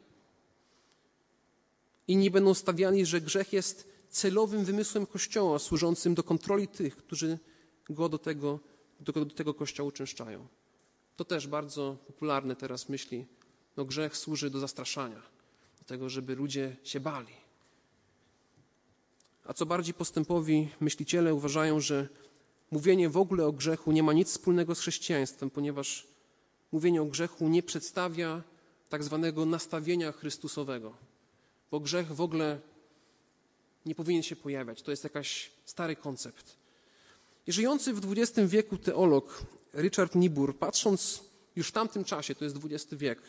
Inni 2.08 2.30
będą 2.30 2.54
stawiali, 2.54 3.06
że 3.06 3.20
grzech 3.20 3.52
jest 3.52 3.88
celowym 4.10 4.64
wymysłem 4.64 5.06
Kościoła, 5.06 5.58
służącym 5.58 6.14
do 6.14 6.22
kontroli 6.22 6.68
tych, 6.68 6.96
którzy 6.96 7.38
go 7.90 8.08
do 8.08 8.18
tego, 8.18 8.58
do, 9.00 9.12
do 9.12 9.34
tego 9.34 9.54
Kościoła 9.54 9.88
uczęszczają. 9.88 10.46
To 11.16 11.24
też 11.24 11.46
bardzo 11.46 11.96
popularne 12.06 12.56
teraz 12.56 12.88
myśli. 12.88 13.26
No 13.76 13.84
grzech 13.84 14.16
służy 14.16 14.50
do 14.50 14.60
zastraszania, 14.60 15.22
do 15.78 15.84
tego, 15.86 16.08
żeby 16.08 16.34
ludzie 16.34 16.76
się 16.84 17.00
bali. 17.00 17.32
A 19.44 19.54
co 19.54 19.66
bardziej 19.66 19.94
postępowi 19.94 20.68
myśliciele 20.80 21.34
uważają, 21.34 21.80
że 21.80 22.08
mówienie 22.70 23.08
w 23.08 23.16
ogóle 23.16 23.46
o 23.46 23.52
grzechu 23.52 23.92
nie 23.92 24.02
ma 24.02 24.12
nic 24.12 24.28
wspólnego 24.28 24.74
z 24.74 24.80
chrześcijaństwem, 24.80 25.50
ponieważ 25.50 26.06
mówienie 26.72 27.02
o 27.02 27.04
grzechu 27.04 27.48
nie 27.48 27.62
przedstawia 27.62 28.42
tak 28.88 29.04
zwanego 29.04 29.46
nastawienia 29.46 30.12
Chrystusowego, 30.12 30.92
bo 31.70 31.80
grzech 31.80 32.12
w 32.14 32.20
ogóle 32.20 32.60
nie 33.86 33.94
powinien 33.94 34.22
się 34.22 34.36
pojawiać. 34.36 34.82
To 34.82 34.90
jest 34.90 35.04
jakiś 35.04 35.50
stary 35.64 35.96
koncept. 35.96 36.56
Żyjący 37.48 37.92
w 37.92 38.12
XX 38.12 38.50
wieku 38.50 38.78
teolog 38.78 39.42
Richard 39.74 40.14
Niebuhr, 40.14 40.58
patrząc 40.58 41.24
już 41.56 41.68
w 41.68 41.72
tamtym 41.72 42.04
czasie, 42.04 42.34
to 42.34 42.44
jest 42.44 42.56
XX 42.64 42.94
wiek, 42.94 43.22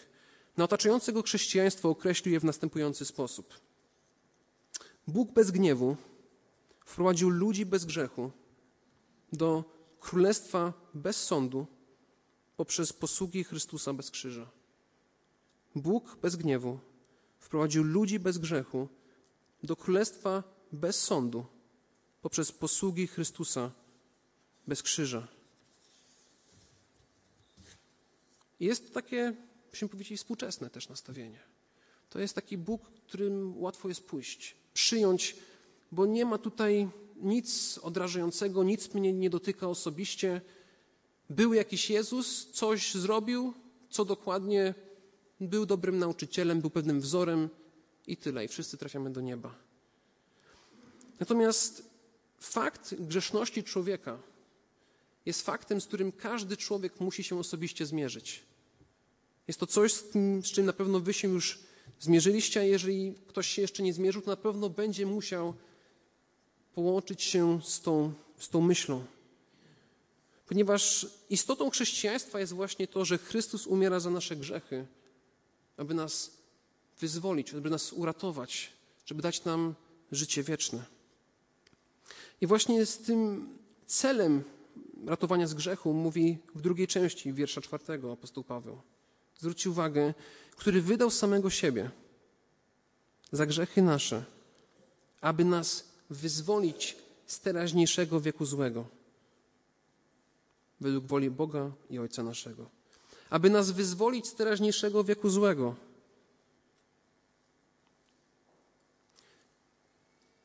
na 0.57 0.63
otaczające 0.63 1.13
go 1.13 1.23
chrześcijaństwo 1.23 1.89
określił 1.89 2.33
je 2.33 2.39
w 2.39 2.43
następujący 2.43 3.05
sposób. 3.05 3.53
Bóg 5.07 5.31
bez 5.31 5.51
gniewu 5.51 5.97
wprowadził 6.85 7.29
ludzi 7.29 7.65
bez 7.65 7.85
grzechu 7.85 8.31
do 9.33 9.63
królestwa 9.99 10.73
bez 10.93 11.23
sądu 11.23 11.67
poprzez 12.57 12.93
posługi 12.93 13.43
Chrystusa 13.43 13.93
bez 13.93 14.11
krzyża. 14.11 14.49
Bóg 15.75 16.17
bez 16.21 16.35
gniewu 16.35 16.79
wprowadził 17.39 17.83
ludzi 17.83 18.19
bez 18.19 18.37
grzechu 18.37 18.87
do 19.63 19.75
królestwa 19.75 20.43
bez 20.71 21.03
sądu 21.03 21.45
poprzez 22.21 22.51
posługi 22.51 23.07
Chrystusa 23.07 23.71
bez 24.67 24.83
krzyża. 24.83 25.27
Jest 28.59 28.87
to 28.87 28.93
takie, 28.93 29.33
musimy 29.69 29.89
powiedzieć, 29.89 30.19
współczesne 30.19 30.69
też 30.69 30.89
nastawienie. 30.89 31.39
To 32.09 32.19
jest 32.19 32.33
taki 32.33 32.57
Bóg, 32.57 32.81
którym 33.07 33.57
łatwo 33.61 33.89
jest 33.89 34.03
pójść, 34.03 34.55
przyjąć, 34.73 35.35
bo 35.91 36.05
nie 36.05 36.25
ma 36.25 36.37
tutaj 36.37 36.89
nic 37.15 37.77
odrażającego, 37.77 38.63
nic 38.63 38.93
mnie 38.93 39.13
nie 39.13 39.29
dotyka 39.29 39.67
osobiście. 39.67 40.41
Był 41.29 41.53
jakiś 41.53 41.89
Jezus, 41.89 42.51
coś 42.51 42.95
zrobił, 42.95 43.53
co 43.89 44.05
dokładnie 44.05 44.73
był 45.39 45.65
dobrym 45.65 45.99
nauczycielem, 45.99 46.61
był 46.61 46.69
pewnym 46.69 47.01
wzorem 47.01 47.49
i 48.07 48.17
tyle, 48.17 48.45
i 48.45 48.47
wszyscy 48.47 48.77
trafiamy 48.77 49.09
do 49.09 49.21
nieba. 49.21 49.55
Natomiast 51.19 51.89
fakt 52.39 52.95
grzeszności 52.95 53.63
człowieka 53.63 54.19
jest 55.27 55.41
faktem, 55.41 55.81
z 55.81 55.85
którym 55.85 56.11
każdy 56.11 56.57
człowiek 56.57 56.99
musi 56.99 57.23
się 57.23 57.39
osobiście 57.39 57.85
zmierzyć. 57.85 58.43
Jest 59.47 59.59
to 59.59 59.67
coś, 59.67 59.93
z, 59.93 60.09
tym, 60.09 60.43
z 60.43 60.51
czym 60.51 60.65
na 60.65 60.73
pewno 60.73 60.99
wy 60.99 61.13
się 61.13 61.27
już 61.27 61.59
zmierzyliście, 61.99 62.59
a 62.59 62.63
jeżeli 62.63 63.13
ktoś 63.27 63.47
się 63.47 63.61
jeszcze 63.61 63.83
nie 63.83 63.93
zmierzył, 63.93 64.21
to 64.21 64.31
na 64.31 64.37
pewno 64.37 64.69
będzie 64.69 65.05
musiał 65.05 65.53
połączyć 66.73 67.23
się 67.23 67.59
z 67.63 67.81
tą, 67.81 68.13
z 68.39 68.49
tą 68.49 68.61
myślą. 68.61 69.05
Ponieważ 70.47 71.07
istotą 71.29 71.69
chrześcijaństwa 71.69 72.39
jest 72.39 72.53
właśnie 72.53 72.87
to, 72.87 73.05
że 73.05 73.17
Chrystus 73.17 73.67
umiera 73.67 73.99
za 73.99 74.09
nasze 74.09 74.35
grzechy, 74.35 74.85
aby 75.77 75.93
nas 75.93 76.31
wyzwolić, 76.99 77.53
aby 77.53 77.69
nas 77.69 77.93
uratować, 77.93 78.71
żeby 79.05 79.21
dać 79.21 79.43
nam 79.43 79.75
życie 80.11 80.43
wieczne. 80.43 80.85
I 82.41 82.47
właśnie 82.47 82.85
z 82.85 82.97
tym 82.97 83.49
celem 83.87 84.43
ratowania 85.05 85.47
z 85.47 85.53
grzechu 85.53 85.93
mówi 85.93 86.37
w 86.55 86.61
drugiej 86.61 86.87
części 86.87 87.33
wiersza 87.33 87.61
czwartego 87.61 88.11
apostoł 88.11 88.43
Paweł. 88.43 88.81
Zwróćcie 89.37 89.69
uwagę, 89.69 90.13
który 90.55 90.81
wydał 90.81 91.09
samego 91.09 91.49
siebie 91.49 91.91
za 93.31 93.45
grzechy 93.45 93.81
nasze, 93.81 94.25
aby 95.21 95.45
nas 95.45 95.87
wyzwolić 96.09 96.97
z 97.25 97.39
teraźniejszego 97.39 98.21
wieku 98.21 98.45
złego, 98.45 98.85
według 100.81 101.05
woli 101.05 101.29
Boga 101.29 101.71
i 101.89 101.99
Ojca 101.99 102.23
naszego. 102.23 102.69
Aby 103.29 103.49
nas 103.49 103.71
wyzwolić 103.71 104.27
z 104.27 104.35
teraźniejszego 104.35 105.03
wieku 105.03 105.29
złego. 105.29 105.75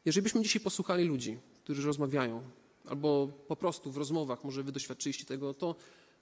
Jeżeli 0.04 0.22
byśmy 0.22 0.42
dzisiaj 0.42 0.62
posłuchali 0.62 1.04
ludzi, 1.04 1.38
którzy 1.64 1.82
rozmawiają, 1.82 2.42
albo 2.85 3.29
po 3.49 3.57
prostu 3.57 3.92
w 3.92 3.97
rozmowach, 3.97 4.45
może 4.45 4.62
wy 4.62 4.73
doświadczyliście 4.73 5.25
tego, 5.25 5.55
to 5.55 5.75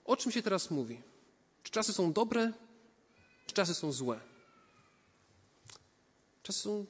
o 0.05 0.17
czym 0.17 0.31
się 0.31 0.41
teraz 0.41 0.71
mówi? 0.71 1.01
Czy 1.63 1.71
czasy 1.71 1.93
są 1.93 2.13
dobre, 2.13 2.53
czy 3.45 3.53
czasy 3.55 3.73
są 3.73 3.91
złe? 3.91 4.19
Czasy 6.43 6.59
są 6.59 6.85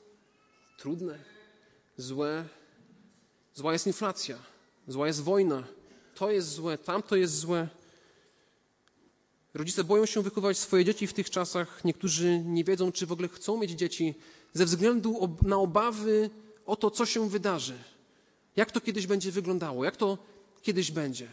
trudne, 0.77 1.19
złe. 1.97 2.45
Zła 3.53 3.73
jest 3.73 3.87
inflacja, 3.87 4.37
zła 4.87 5.07
jest 5.07 5.21
wojna, 5.21 5.63
to 6.15 6.31
jest 6.31 6.49
złe, 6.49 6.77
tamto 6.77 7.15
jest 7.15 7.37
złe. 7.37 7.67
Rodzice 9.53 9.83
boją 9.83 10.05
się 10.05 10.21
wychować 10.21 10.57
swoje 10.57 10.85
dzieci 10.85 11.07
w 11.07 11.13
tych 11.13 11.29
czasach. 11.29 11.85
Niektórzy 11.85 12.39
nie 12.45 12.63
wiedzą, 12.63 12.91
czy 12.91 13.05
w 13.05 13.11
ogóle 13.11 13.27
chcą 13.27 13.57
mieć 13.57 13.71
dzieci 13.71 14.15
ze 14.53 14.65
względu 14.65 15.37
na 15.41 15.57
obawy 15.57 16.29
o 16.65 16.75
to, 16.75 16.91
co 16.91 17.05
się 17.05 17.29
wydarzy. 17.29 17.77
Jak 18.55 18.71
to 18.71 18.81
kiedyś 18.81 19.07
będzie 19.07 19.31
wyglądało? 19.31 19.85
Jak 19.85 19.97
to 19.97 20.17
kiedyś 20.61 20.91
będzie? 20.91 21.27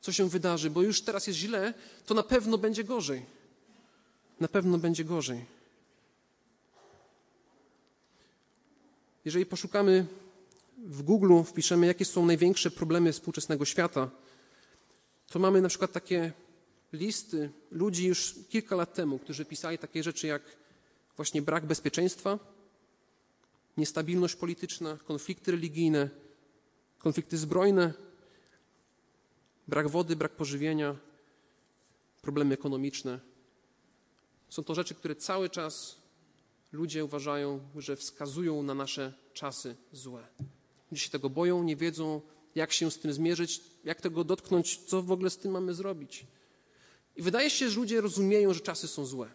Co 0.00 0.12
się 0.12 0.28
wydarzy? 0.28 0.70
Bo 0.70 0.82
już 0.82 1.02
teraz 1.02 1.26
jest 1.26 1.38
źle, 1.38 1.74
to 2.06 2.14
na 2.14 2.22
pewno 2.22 2.58
będzie 2.58 2.84
gorzej. 2.84 3.26
Na 4.40 4.48
pewno 4.48 4.78
będzie 4.78 5.04
gorzej. 5.04 5.44
Jeżeli 9.24 9.46
poszukamy 9.46 10.06
w 10.78 11.02
Google, 11.02 11.42
wpiszemy, 11.44 11.86
jakie 11.86 12.04
są 12.04 12.26
największe 12.26 12.70
problemy 12.70 13.12
współczesnego 13.12 13.64
świata, 13.64 14.10
to 15.26 15.38
mamy 15.38 15.62
na 15.62 15.68
przykład 15.68 15.92
takie 15.92 16.32
listy 16.92 17.50
ludzi 17.70 18.06
już 18.06 18.34
kilka 18.48 18.76
lat 18.76 18.94
temu, 18.94 19.18
którzy 19.18 19.44
pisali 19.44 19.78
takie 19.78 20.02
rzeczy 20.02 20.26
jak 20.26 20.42
właśnie 21.16 21.42
brak 21.42 21.66
bezpieczeństwa, 21.66 22.38
niestabilność 23.76 24.34
polityczna, 24.36 24.98
konflikty 25.06 25.50
religijne, 25.50 26.10
konflikty 26.98 27.38
zbrojne, 27.38 27.94
brak 29.68 29.88
wody, 29.88 30.16
brak 30.16 30.32
pożywienia, 30.32 30.96
problemy 32.22 32.54
ekonomiczne. 32.54 33.20
Są 34.48 34.64
to 34.64 34.74
rzeczy, 34.74 34.94
które 34.94 35.16
cały 35.16 35.50
czas 35.50 35.96
ludzie 36.72 37.04
uważają, 37.04 37.60
że 37.76 37.96
wskazują 37.96 38.62
na 38.62 38.74
nasze 38.74 39.12
czasy 39.32 39.76
złe. 39.92 40.26
Ludzie 40.90 41.02
się 41.02 41.10
tego 41.10 41.30
boją, 41.30 41.62
nie 41.62 41.76
wiedzą, 41.76 42.20
jak 42.54 42.72
się 42.72 42.90
z 42.90 42.98
tym 42.98 43.12
zmierzyć, 43.12 43.60
jak 43.84 44.00
tego 44.00 44.24
dotknąć, 44.24 44.78
co 44.86 45.02
w 45.02 45.12
ogóle 45.12 45.30
z 45.30 45.38
tym 45.38 45.52
mamy 45.52 45.74
zrobić. 45.74 46.26
I 47.16 47.22
wydaje 47.22 47.50
się, 47.50 47.70
że 47.70 47.80
ludzie 47.80 48.00
rozumieją, 48.00 48.54
że 48.54 48.60
czasy 48.60 48.88
są 48.88 49.06
złe. 49.06 49.30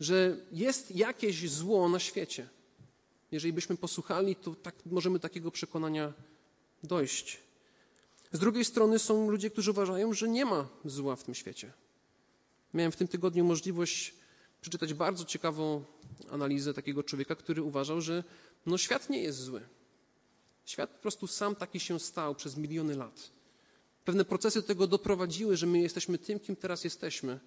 Że 0.00 0.36
jest 0.52 0.96
jakieś 0.96 1.50
zło 1.50 1.88
na 1.88 1.98
świecie. 1.98 2.48
Jeżeli 3.32 3.52
byśmy 3.52 3.76
posłuchali, 3.76 4.36
to 4.36 4.54
tak, 4.54 4.74
możemy 4.86 5.20
takiego 5.20 5.50
przekonania 5.50 6.12
dojść. 6.82 7.40
Z 8.32 8.38
drugiej 8.38 8.64
strony 8.64 8.98
są 8.98 9.30
ludzie, 9.30 9.50
którzy 9.50 9.70
uważają, 9.70 10.12
że 10.12 10.28
nie 10.28 10.44
ma 10.44 10.68
zła 10.84 11.16
w 11.16 11.22
tym 11.22 11.34
świecie. 11.34 11.72
Miałem 12.74 12.92
w 12.92 12.96
tym 12.96 13.08
tygodniu 13.08 13.44
możliwość 13.44 14.14
przeczytać 14.60 14.94
bardzo 14.94 15.24
ciekawą 15.24 15.84
analizę 16.30 16.74
takiego 16.74 17.02
człowieka, 17.02 17.36
który 17.36 17.62
uważał, 17.62 18.00
że 18.00 18.24
no, 18.66 18.78
świat 18.78 19.10
nie 19.10 19.22
jest 19.22 19.38
zły. 19.38 19.60
Świat 20.64 20.90
po 20.90 20.98
prostu 20.98 21.26
sam 21.26 21.56
taki 21.56 21.80
się 21.80 22.00
stał 22.00 22.34
przez 22.34 22.56
miliony 22.56 22.96
lat. 22.96 23.30
Pewne 24.04 24.24
procesy 24.24 24.60
do 24.60 24.66
tego 24.66 24.86
doprowadziły, 24.86 25.56
że 25.56 25.66
my 25.66 25.80
jesteśmy 25.80 26.18
tym, 26.18 26.40
kim 26.40 26.56
teraz 26.56 26.84
jesteśmy. 26.84 27.40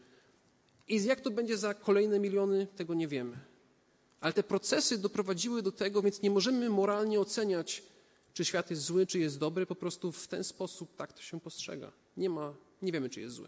I 0.87 1.03
jak 1.03 1.21
to 1.21 1.31
będzie 1.31 1.57
za 1.57 1.73
kolejne 1.73 2.19
miliony, 2.19 2.67
tego 2.75 2.93
nie 2.93 3.07
wiemy. 3.07 3.54
Ale 4.21 4.33
te 4.33 4.43
procesy 4.43 4.97
doprowadziły 4.97 5.61
do 5.61 5.71
tego, 5.71 6.01
więc 6.01 6.21
nie 6.21 6.29
możemy 6.29 6.69
moralnie 6.69 7.19
oceniać, 7.19 7.83
czy 8.33 8.45
świat 8.45 8.69
jest 8.69 8.81
zły, 8.81 9.07
czy 9.07 9.19
jest 9.19 9.39
dobry. 9.39 9.65
Po 9.65 9.75
prostu 9.75 10.11
w 10.11 10.27
ten 10.27 10.43
sposób 10.43 10.95
tak 10.95 11.13
to 11.13 11.21
się 11.21 11.39
postrzega. 11.39 11.91
Nie 12.17 12.29
ma, 12.29 12.53
nie 12.81 12.91
wiemy, 12.91 13.09
czy 13.09 13.21
jest 13.21 13.35
zły. 13.35 13.47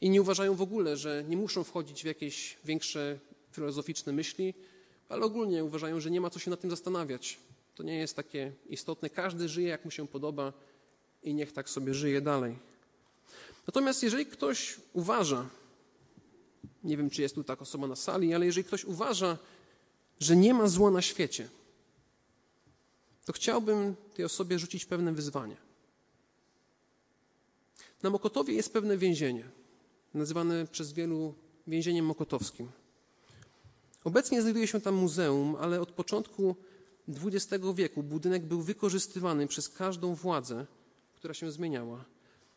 I 0.00 0.10
nie 0.10 0.22
uważają 0.22 0.54
w 0.54 0.62
ogóle, 0.62 0.96
że 0.96 1.24
nie 1.28 1.36
muszą 1.36 1.64
wchodzić 1.64 2.02
w 2.02 2.06
jakieś 2.06 2.56
większe 2.64 3.18
filozoficzne 3.52 4.12
myśli, 4.12 4.54
ale 5.08 5.24
ogólnie 5.24 5.64
uważają, 5.64 6.00
że 6.00 6.10
nie 6.10 6.20
ma 6.20 6.30
co 6.30 6.38
się 6.38 6.50
nad 6.50 6.60
tym 6.60 6.70
zastanawiać. 6.70 7.38
To 7.74 7.82
nie 7.82 7.98
jest 7.98 8.16
takie 8.16 8.52
istotne. 8.68 9.10
Każdy 9.10 9.48
żyje, 9.48 9.68
jak 9.68 9.84
mu 9.84 9.90
się 9.90 10.08
podoba 10.08 10.52
i 11.22 11.34
niech 11.34 11.52
tak 11.52 11.70
sobie 11.70 11.94
żyje 11.94 12.20
dalej. 12.20 12.56
Natomiast 13.66 14.02
jeżeli 14.02 14.26
ktoś 14.26 14.76
uważa, 14.92 15.48
nie 16.84 16.96
wiem, 16.96 17.10
czy 17.10 17.22
jest 17.22 17.34
tu 17.34 17.44
taka 17.44 17.62
osoba 17.62 17.86
na 17.86 17.96
sali, 17.96 18.34
ale 18.34 18.46
jeżeli 18.46 18.64
ktoś 18.64 18.84
uważa, 18.84 19.38
że 20.20 20.36
nie 20.36 20.54
ma 20.54 20.68
zła 20.68 20.90
na 20.90 21.02
świecie, 21.02 21.48
to 23.24 23.32
chciałbym 23.32 23.96
tej 24.14 24.24
osobie 24.24 24.58
rzucić 24.58 24.84
pewne 24.84 25.12
wyzwanie. 25.12 25.56
Na 28.02 28.10
Mokotowie 28.10 28.54
jest 28.54 28.72
pewne 28.72 28.96
więzienie, 28.96 29.44
nazywane 30.14 30.66
przez 30.66 30.92
wielu 30.92 31.34
więzieniem 31.66 32.06
mokotowskim. 32.06 32.68
Obecnie 34.04 34.42
znajduje 34.42 34.66
się 34.66 34.80
tam 34.80 34.94
muzeum, 34.94 35.56
ale 35.60 35.80
od 35.80 35.92
początku 35.92 36.56
XX 37.08 37.64
wieku 37.74 38.02
budynek 38.02 38.46
był 38.46 38.62
wykorzystywany 38.62 39.46
przez 39.46 39.68
każdą 39.68 40.14
władzę, 40.14 40.66
która 41.14 41.34
się 41.34 41.50
zmieniała, 41.50 42.04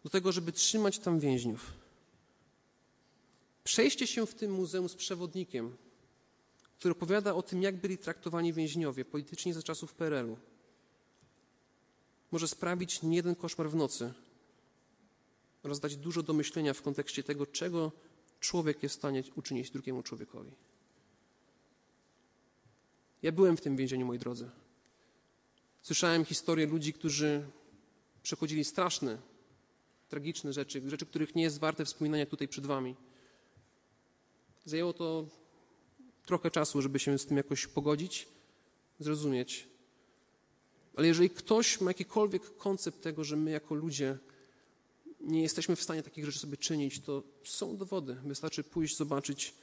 do 0.03 0.09
tego, 0.09 0.31
żeby 0.31 0.51
trzymać 0.51 0.99
tam 0.99 1.19
więźniów. 1.19 1.80
Przejście 3.63 4.07
się 4.07 4.25
w 4.25 4.33
tym 4.33 4.51
muzeum 4.51 4.89
z 4.89 4.95
przewodnikiem, 4.95 5.77
który 6.79 6.91
opowiada 6.91 7.33
o 7.35 7.43
tym, 7.43 7.61
jak 7.61 7.75
byli 7.75 7.97
traktowani 7.97 8.53
więźniowie 8.53 9.05
politycznie 9.05 9.53
za 9.53 9.63
czasów 9.63 9.93
PRL-u, 9.93 10.37
może 12.31 12.47
sprawić 12.47 13.01
nie 13.01 13.15
jeden 13.15 13.35
koszmar 13.35 13.69
w 13.69 13.75
nocy 13.75 14.13
oraz 15.63 15.79
dać 15.79 15.95
dużo 15.97 16.23
do 16.23 16.33
myślenia 16.33 16.73
w 16.73 16.81
kontekście 16.81 17.23
tego, 17.23 17.45
czego 17.45 17.91
człowiek 18.39 18.83
jest 18.83 18.95
w 18.95 18.97
stanie 18.97 19.23
uczynić 19.35 19.71
drugiemu 19.71 20.03
człowiekowi. 20.03 20.51
Ja 23.21 23.31
byłem 23.31 23.57
w 23.57 23.61
tym 23.61 23.75
więzieniu, 23.75 24.05
moi 24.05 24.19
drodzy. 24.19 24.49
Słyszałem 25.81 26.25
historię 26.25 26.67
ludzi, 26.67 26.93
którzy 26.93 27.45
przechodzili 28.23 28.63
straszne, 28.63 29.17
tragiczne 30.09 30.53
rzeczy, 30.53 30.89
rzeczy, 30.89 31.05
których 31.05 31.35
nie 31.35 31.43
jest 31.43 31.59
warte 31.59 31.85
wspominania 31.85 32.25
tutaj 32.25 32.47
przed 32.47 32.65
Wami. 32.65 32.95
Zajęło 34.65 34.93
to 34.93 35.25
trochę 36.25 36.51
czasu, 36.51 36.81
żeby 36.81 36.99
się 36.99 37.19
z 37.19 37.25
tym 37.25 37.37
jakoś 37.37 37.67
pogodzić, 37.67 38.27
zrozumieć. 38.99 39.67
Ale 40.95 41.07
jeżeli 41.07 41.29
ktoś 41.29 41.81
ma 41.81 41.89
jakikolwiek 41.89 42.57
koncept 42.57 43.01
tego, 43.01 43.23
że 43.23 43.35
my 43.35 43.51
jako 43.51 43.75
ludzie 43.75 44.17
nie 45.19 45.41
jesteśmy 45.41 45.75
w 45.75 45.83
stanie 45.83 46.03
takich 46.03 46.25
rzeczy 46.25 46.39
sobie 46.39 46.57
czynić, 46.57 46.99
to 46.99 47.23
są 47.43 47.77
dowody. 47.77 48.15
Wystarczy 48.25 48.63
pójść, 48.63 48.97
zobaczyć, 48.97 49.53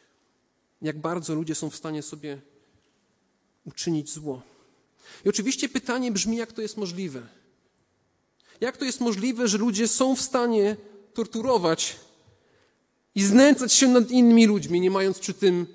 jak 0.83 1.01
bardzo 1.01 1.35
ludzie 1.35 1.55
są 1.55 1.71
w 1.71 1.77
stanie 1.77 2.03
sobie 2.03 2.41
uczynić 3.65 4.11
zło. 4.11 4.43
I 5.25 5.29
oczywiście 5.29 5.69
pytanie 5.69 6.13
brzmi, 6.13 6.37
jak 6.37 6.53
to 6.53 6.63
jest 6.63 6.77
możliwe? 6.77 7.27
Jak 8.61 8.77
to 8.77 8.85
jest 8.85 9.01
możliwe, 9.01 9.49
że 9.49 9.59
ludzie 9.59 9.89
są 9.89 10.17
w 10.17 10.21
stanie 10.21 10.77
torturować 11.15 11.97
i 13.15 13.23
znęcać 13.23 13.73
się 13.73 13.89
nad 13.89 14.11
innymi 14.11 14.47
ludźmi, 14.47 14.81
nie 14.81 14.91
mając 14.91 15.19
przy 15.19 15.35
tym 15.35 15.67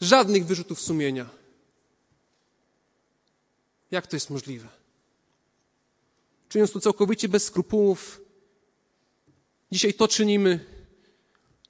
żadnych 0.00 0.46
wyrzutów 0.46 0.80
sumienia? 0.80 1.30
Jak 3.90 4.06
to 4.06 4.16
jest 4.16 4.30
możliwe? 4.30 4.68
Czyniąc 6.48 6.72
to 6.72 6.80
całkowicie 6.80 7.28
bez 7.28 7.44
skrupułów, 7.44 8.20
dzisiaj 9.72 9.94
to 9.94 10.08
czynimy, 10.08 10.64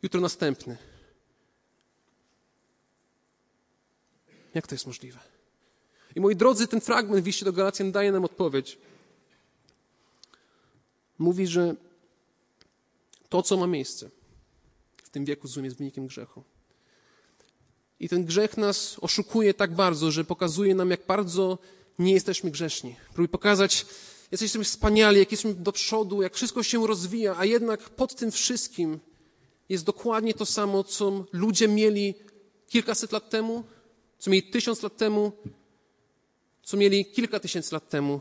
jutro 0.03 0.21
następny. 0.21 0.77
Jak 4.55 4.67
to 4.67 4.75
jest 4.75 4.87
możliwe? 4.87 5.19
I 6.17 6.21
moi 6.21 6.37
drodzy, 6.37 6.69
ten 6.69 6.81
fragment 6.81 7.25
w 7.25 7.27
liście 7.27 7.45
do 7.45 7.53
Galacjan 7.53 7.93
daje 7.93 8.13
nam 8.13 8.25
odpowiedź. 8.25 8.79
Mówi, 11.19 11.47
że 11.47 11.75
to, 13.29 13.43
co 13.43 13.57
ma 13.57 13.67
miejsce 13.67 14.11
tym 15.13 15.25
wieku 15.25 15.49
złym 15.49 15.65
jest 15.65 15.79
wynikiem 15.79 16.07
grzechu. 16.07 16.45
I 18.01 18.09
ten 18.09 18.25
grzech 18.25 18.57
nas 18.57 18.97
oszukuje 19.01 19.55
tak 19.55 19.75
bardzo, 19.75 20.11
że 20.11 20.25
pokazuje 20.25 20.75
nam, 20.75 20.91
jak 20.91 21.07
bardzo 21.07 21.59
nie 21.99 22.13
jesteśmy 22.13 22.51
grzeszni. 22.51 22.97
Próbuje 23.07 23.29
pokazać, 23.29 23.87
jesteśmy 24.31 24.65
wspaniali, 24.65 25.19
jak 25.19 25.31
jesteśmy 25.31 25.55
do 25.55 25.73
przodu, 25.73 26.23
jak 26.23 26.35
wszystko 26.35 26.63
się 26.63 26.87
rozwija, 26.87 27.35
a 27.39 27.45
jednak 27.45 27.91
pod 27.91 28.15
tym 28.15 28.31
wszystkim 28.31 29.01
jest 29.69 29.85
dokładnie 29.85 30.35
to 30.35 30.47
samo, 30.47 30.85
co 30.85 31.25
ludzie 31.33 31.69
mieli 31.69 32.15
kilkaset 32.69 33.13
lat 33.13 33.31
temu, 33.31 33.65
co 34.19 34.31
mieli 34.31 34.43
tysiąc 34.51 34.83
lat 34.83 34.97
temu, 34.97 35.33
co 36.63 36.77
mieli 36.77 37.05
kilka 37.05 37.41
tysięcy 37.41 37.75
lat 37.75 37.89
temu. 37.89 38.21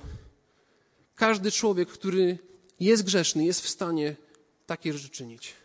Każdy 1.15 1.51
człowiek, 1.51 1.89
który 1.89 2.37
jest 2.79 3.03
grzeszny, 3.03 3.45
jest 3.45 3.61
w 3.61 3.69
stanie 3.69 4.15
takie 4.65 4.93
rzeczy 4.93 5.09
czynić. 5.09 5.60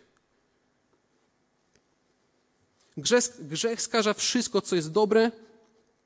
Grzech, 2.97 3.47
grzech 3.49 3.83
skaża 3.83 4.15
wszystko, 4.15 4.61
co 4.61 4.77
jest 4.77 4.93
dobre, 4.93 5.31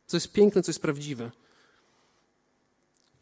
co 0.06 0.16
jest 0.16 0.32
piękne, 0.32 0.62
co 0.62 0.70
jest 0.70 0.82
prawdziwe. 0.82 1.30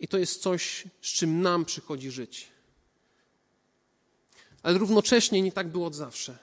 I 0.00 0.08
to 0.08 0.18
jest 0.18 0.42
coś, 0.42 0.84
z 1.02 1.06
czym 1.06 1.42
nam 1.42 1.64
przychodzi 1.64 2.10
żyć. 2.10 2.48
Ale 4.62 4.78
równocześnie 4.78 5.42
nie 5.42 5.52
tak 5.52 5.68
było 5.68 5.86
od 5.86 5.94
zawsze. 5.94 6.38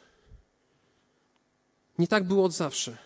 Nie 2.00 2.08
tak 2.08 2.24
było 2.24 2.46
od 2.46 2.54
zawsze. 2.54 2.98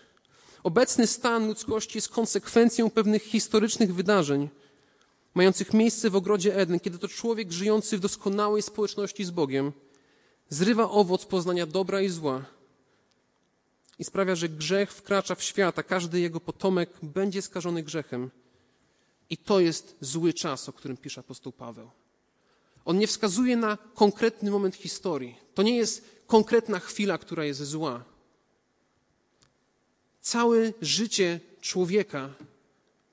Obecny 0.64 1.08
stan 1.08 1.48
ludzkości 1.48 1.98
jest 1.98 2.10
konsekwencją 2.10 2.90
pewnych 2.90 3.24
historycznych 3.24 3.96
wydarzeń, 3.96 4.50
mających 5.34 5.74
miejsce 5.74 6.10
w 6.10 6.16
ogrodzie 6.16 6.56
Eden, 6.56 6.80
kiedy 6.80 6.98
to 6.98 7.08
człowiek 7.08 7.52
żyjący 7.52 7.98
w 7.98 8.02
doskonałej 8.02 8.62
społeczności 8.62 9.26
z 9.26 9.32
Bogiem 9.32 9.72
zrywa 10.50 10.90
owoc 10.90 11.26
poznania 11.26 11.66
dobra 11.66 12.02
i 12.02 12.10
zła 12.10 12.46
i 14.00 14.04
sprawia, 14.04 14.36
że 14.36 14.50
grzech 14.50 14.94
wkracza 14.94 15.36
w 15.36 15.44
świat, 15.44 15.80
a 15.80 15.84
każdy 15.84 16.20
jego 16.20 16.40
potomek 16.40 16.90
będzie 17.04 17.42
skażony 17.42 17.84
grzechem. 17.84 18.32
I 19.30 19.38
to 19.38 19.60
jest 19.60 19.98
zły 20.02 20.34
czas, 20.34 20.70
o 20.70 20.74
którym 20.74 20.98
pisze 20.98 21.20
apostoł 21.20 21.54
Paweł. 21.54 21.90
On 22.86 22.98
nie 22.98 23.08
wskazuje 23.08 23.58
na 23.58 23.78
konkretny 23.96 24.52
moment 24.52 24.76
historii. 24.76 25.36
To 25.54 25.64
nie 25.64 25.78
jest 25.78 26.06
konkretna 26.28 26.80
chwila, 26.80 27.18
która 27.18 27.46
jest 27.46 27.64
zła. 27.64 28.04
Całe 30.22 30.74
życie 30.82 31.40
człowieka 31.62 32.34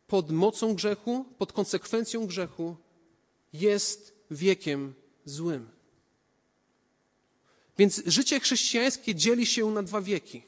pod 0.07 0.31
mocą 0.31 0.75
grzechu, 0.75 1.25
pod 1.39 1.53
konsekwencją 1.53 2.27
grzechu 2.27 2.77
jest 3.53 4.15
wiekiem 4.31 4.95
złym. 5.25 5.69
Więc 7.79 8.03
życie 8.07 8.41
chrześcijańskie 8.41 9.15
dzieli 9.15 9.47
się 9.47 9.71
na 9.71 9.83
dwa 9.83 10.01
wieki. 10.01 10.43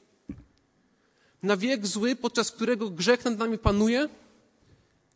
Na 1.43 1.57
wiek 1.57 1.87
zły, 1.87 2.17
podczas 2.17 2.51
którego 2.51 2.91
grzech 2.91 3.25
nad 3.25 3.39
nami 3.39 3.59
panuje, 3.59 4.09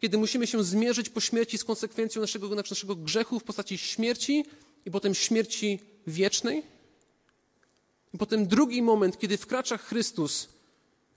kiedy 0.01 0.19
musimy 0.19 0.47
się 0.47 0.65
zmierzyć 0.65 1.09
po 1.09 1.21
śmierci 1.21 1.59
z 1.59 1.65
konsekwencją 1.65 2.21
naszego, 2.21 2.55
naszego 2.55 2.97
grzechu 2.97 3.41
w 3.41 3.45
postaci 3.45 3.79
śmierci 3.79 4.45
i 4.87 4.91
potem 4.91 5.15
śmierci 5.15 5.79
wiecznej. 6.07 6.63
I 8.15 8.19
potem 8.19 8.47
drugi 8.47 8.83
moment, 8.83 9.19
kiedy 9.19 9.39
wkracza 9.39 9.79
Chrystus, 9.79 10.49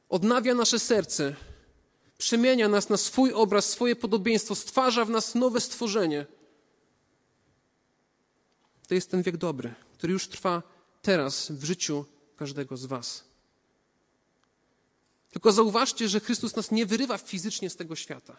odnawia 0.10 0.54
nasze 0.54 0.80
serce, 0.80 1.36
przemienia 2.18 2.70
nas 2.70 2.90
na 2.90 2.98
swój 2.98 3.34
obraz, 3.34 3.70
swoje 3.70 3.96
podobieństwo, 3.96 4.56
stwarza 4.56 5.06
w 5.06 5.10
nas 5.10 5.36
nowe 5.36 5.62
stworzenie. 5.62 6.26
To 8.88 8.94
jest 8.96 9.12
ten 9.12 9.22
wiek 9.22 9.38
dobry, 9.38 9.74
który 9.94 10.14
już 10.14 10.28
trwa 10.28 10.64
teraz 11.02 11.52
w 11.52 11.64
życiu 11.64 12.06
każdego 12.36 12.78
z 12.78 12.86
Was. 12.86 13.35
Tylko 15.36 15.52
zauważcie, 15.52 16.10
że 16.10 16.20
Chrystus 16.20 16.56
nas 16.56 16.72
nie 16.72 16.86
wyrywa 16.86 17.18
fizycznie 17.18 17.70
z 17.70 17.76
tego 17.76 17.96
świata. 17.96 18.38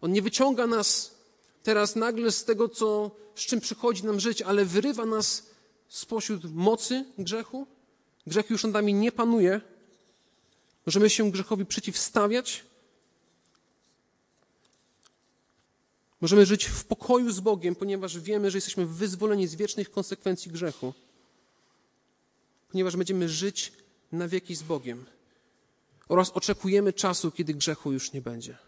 On 0.00 0.12
nie 0.12 0.22
wyciąga 0.22 0.66
nas 0.66 1.14
teraz 1.62 1.96
nagle 1.96 2.32
z 2.32 2.44
tego, 2.44 2.68
co, 2.68 3.10
z 3.34 3.40
czym 3.40 3.60
przychodzi 3.60 4.04
nam 4.04 4.20
żyć, 4.20 4.42
ale 4.42 4.64
wyrywa 4.64 5.06
nas 5.06 5.46
spośród 5.88 6.54
mocy 6.54 7.04
grzechu. 7.18 7.66
Grzech 8.26 8.50
już 8.50 8.64
nad 8.64 8.72
nami 8.72 8.94
nie 8.94 9.12
panuje. 9.12 9.60
Możemy 10.86 11.10
się 11.10 11.30
grzechowi 11.30 11.66
przeciwstawiać. 11.66 12.64
Możemy 16.20 16.46
żyć 16.46 16.64
w 16.64 16.84
pokoju 16.84 17.30
z 17.30 17.40
Bogiem, 17.40 17.74
ponieważ 17.74 18.18
wiemy, 18.18 18.50
że 18.50 18.58
jesteśmy 18.58 18.86
wyzwoleni 18.86 19.46
z 19.46 19.54
wiecznych 19.54 19.90
konsekwencji 19.90 20.50
grzechu. 20.50 20.94
Ponieważ 22.70 22.96
będziemy 22.96 23.28
żyć 23.28 23.72
na 24.12 24.28
wieki 24.28 24.54
z 24.54 24.62
Bogiem. 24.62 25.15
Oraz 26.08 26.30
oczekujemy 26.30 26.92
czasu, 26.92 27.30
kiedy 27.30 27.54
grzechu 27.54 27.92
już 27.92 28.12
nie 28.12 28.22
będzie. 28.22 28.58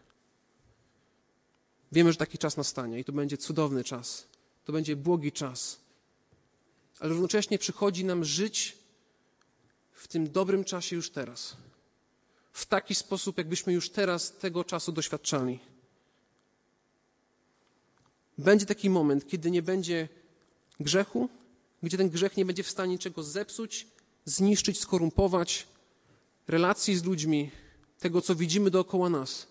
Wiemy, 1.93 2.13
że 2.13 2.19
taki 2.19 2.39
czas 2.39 2.57
nastanie 2.57 2.99
i 2.99 3.05
to 3.05 3.13
będzie 3.13 3.37
cudowny 3.37 3.85
czas. 3.85 4.27
To 4.65 4.73
będzie 4.73 4.97
błogi 4.97 5.33
czas. 5.33 5.81
Ale 7.01 7.11
równocześnie 7.11 7.59
przychodzi 7.59 8.05
nam 8.05 8.25
żyć 8.25 8.79
w 9.93 10.09
tym 10.09 10.31
dobrym 10.31 10.65
czasie 10.65 10.97
już 10.97 11.11
teraz. 11.11 11.57
W 12.53 12.67
taki 12.67 12.95
sposób, 12.95 13.39
jakbyśmy 13.39 13.73
już 13.73 13.91
teraz 13.91 14.33
tego 14.33 14.65
czasu 14.65 14.93
doświadczali. 14.93 15.59
Będzie 18.39 18.67
taki 18.67 18.91
moment, 18.91 19.29
kiedy 19.29 19.51
nie 19.51 19.63
będzie 19.63 20.09
grzechu, 20.81 21.29
gdzie 21.83 21.97
ten 21.97 22.11
grzech 22.11 22.37
nie 22.37 22.45
będzie 22.45 22.63
w 22.63 22.71
stanie 22.71 22.93
niczego 22.93 23.23
zepsuć, 23.23 23.87
zniszczyć, 24.25 24.81
skorumpować 24.81 25.67
relacji 26.49 26.97
z 26.97 27.05
ludźmi, 27.05 27.51
tego, 27.99 28.21
co 28.21 28.35
widzimy 28.35 28.71
dookoła 28.71 29.11
nas. 29.11 29.47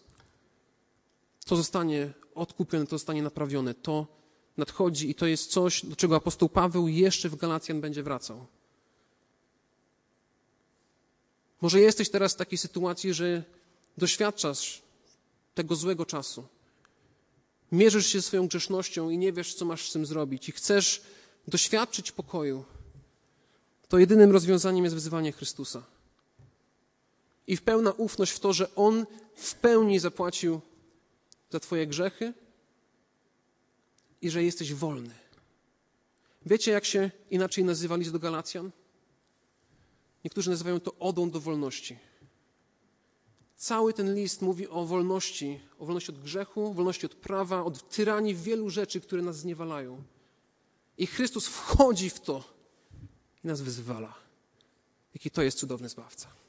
To 1.46 1.56
zostanie 1.56 2.14
odkupione, 2.36 2.86
to 2.86 2.96
zostanie 2.96 3.24
naprawione. 3.24 3.74
To 3.74 4.08
nadchodzi 4.58 5.10
i 5.10 5.16
to 5.16 5.26
jest 5.26 5.52
coś, 5.52 5.86
do 5.86 5.96
czego 5.96 6.16
apostoł 6.16 6.50
Paweł 6.50 6.88
jeszcze 6.88 7.30
w 7.30 7.36
Galacjan 7.36 7.82
będzie 7.82 8.04
wracał. 8.04 8.46
Może 11.62 11.80
jesteś 11.82 12.10
teraz 12.10 12.34
w 12.34 12.38
takiej 12.38 12.58
sytuacji, 12.58 13.14
że 13.14 13.44
doświadczasz 13.98 14.82
tego 15.56 15.76
złego 15.76 16.06
czasu. 16.06 16.48
Mierzysz 17.72 18.08
się 18.08 18.22
swoją 18.22 18.48
grzesznością 18.48 19.10
i 19.10 19.18
nie 19.18 19.34
wiesz, 19.34 19.54
co 19.54 19.66
masz 19.66 19.90
z 19.90 19.94
tym 19.94 20.06
zrobić, 20.06 20.50
i 20.50 20.52
chcesz 20.52 21.02
doświadczyć 21.48 22.12
pokoju. 22.12 22.66
To 23.88 23.98
jedynym 23.98 24.32
rozwiązaniem 24.32 24.84
jest 24.84 24.96
wyzywanie 24.96 25.32
Chrystusa. 25.32 25.84
I 27.48 27.58
w 27.58 27.62
pełna 27.62 27.92
ufność 27.92 28.32
w 28.32 28.40
to, 28.40 28.54
że 28.54 28.76
On 28.76 29.06
w 29.36 29.56
pełni 29.56 30.00
zapłacił 30.00 30.62
za 31.50 31.60
Twoje 31.60 31.88
grzechy 31.88 32.34
i 34.22 34.30
że 34.30 34.44
jesteś 34.44 34.74
wolny. 34.74 35.16
Wiecie, 36.46 36.72
jak 36.72 36.86
się 36.86 37.12
inaczej 37.32 37.64
nazywa 37.64 37.96
list 37.96 38.12
do 38.12 38.20
Galacjan? 38.20 38.72
Niektórzy 40.24 40.50
nazywają 40.50 40.80
to 40.80 40.96
odą 41.00 41.30
do 41.30 41.40
wolności. 41.40 41.98
Cały 43.56 43.94
ten 43.94 44.16
list 44.16 44.42
mówi 44.42 44.68
o 44.68 44.86
wolności, 44.86 45.60
o 45.80 45.86
wolności 45.86 46.12
od 46.12 46.20
grzechu, 46.20 46.74
wolności 46.74 47.06
od 47.06 47.16
prawa, 47.16 47.64
od 47.64 47.90
tyranii 47.90 48.36
wielu 48.36 48.70
rzeczy, 48.70 49.02
które 49.02 49.22
nas 49.22 49.38
zniewalają. 49.38 50.04
I 50.98 51.08
Chrystus 51.08 51.48
wchodzi 51.48 52.10
w 52.10 52.20
to 52.20 52.44
i 53.44 53.48
nas 53.48 53.62
wyzwala. 53.62 54.16
Jaki 55.14 55.32
to 55.32 55.42
jest 55.42 55.58
cudowny 55.58 55.90
zbawca. 55.90 56.47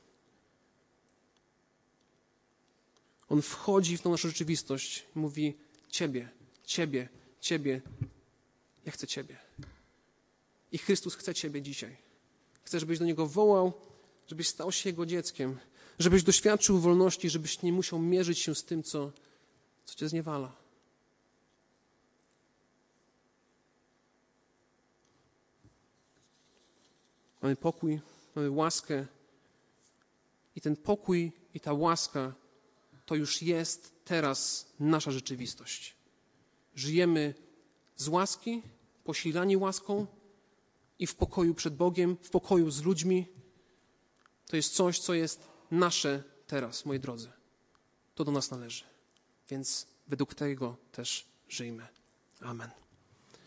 On 3.28 3.42
wchodzi 3.42 3.96
w 3.96 4.02
tą 4.02 4.10
naszą 4.10 4.28
rzeczywistość 4.28 5.06
i 5.16 5.18
mówi: 5.18 5.54
Ciebie, 5.88 6.28
Ciebie, 6.64 7.08
Ciebie, 7.40 7.82
ja 8.86 8.92
chcę 8.92 9.06
Ciebie. 9.06 9.36
I 10.72 10.78
Chrystus 10.78 11.14
chce 11.14 11.34
Ciebie 11.34 11.62
dzisiaj. 11.62 11.96
Chce, 12.62 12.80
żebyś 12.80 12.98
do 12.98 13.04
Niego 13.04 13.26
wołał, 13.26 13.72
żebyś 14.26 14.48
stał 14.48 14.72
się 14.72 14.88
Jego 14.88 15.06
dzieckiem, 15.06 15.58
żebyś 15.98 16.22
doświadczył 16.22 16.78
wolności, 16.78 17.30
żebyś 17.30 17.62
nie 17.62 17.72
musiał 17.72 17.98
mierzyć 17.98 18.38
się 18.38 18.54
z 18.54 18.64
tym, 18.64 18.82
co, 18.82 19.12
co 19.84 19.94
Cię 19.94 20.08
zniewala. 20.08 20.52
Mamy 27.42 27.56
pokój, 27.56 28.00
mamy 28.34 28.50
łaskę 28.50 29.06
i 30.56 30.60
ten 30.60 30.76
pokój 30.76 31.32
i 31.54 31.60
ta 31.60 31.72
łaska 31.72 32.34
to 33.08 33.14
już 33.14 33.42
jest 33.42 34.04
teraz 34.04 34.66
nasza 34.80 35.10
rzeczywistość. 35.10 35.96
Żyjemy 36.74 37.34
z 37.96 38.08
łaski, 38.08 38.62
posilani 39.04 39.56
łaską 39.56 40.06
i 40.98 41.06
w 41.06 41.14
pokoju 41.14 41.54
przed 41.54 41.76
Bogiem, 41.76 42.16
w 42.22 42.30
pokoju 42.30 42.70
z 42.70 42.82
ludźmi. 42.82 43.26
To 44.46 44.56
jest 44.56 44.74
coś, 44.74 44.98
co 45.00 45.14
jest 45.14 45.48
nasze 45.70 46.22
teraz, 46.46 46.84
moi 46.84 47.00
drodzy. 47.00 47.32
To 48.14 48.24
do 48.24 48.32
nas 48.32 48.50
należy. 48.50 48.84
Więc 49.48 49.86
według 50.08 50.34
tego 50.34 50.76
też 50.92 51.26
żyjmy. 51.48 51.86
Amen. 52.40 52.87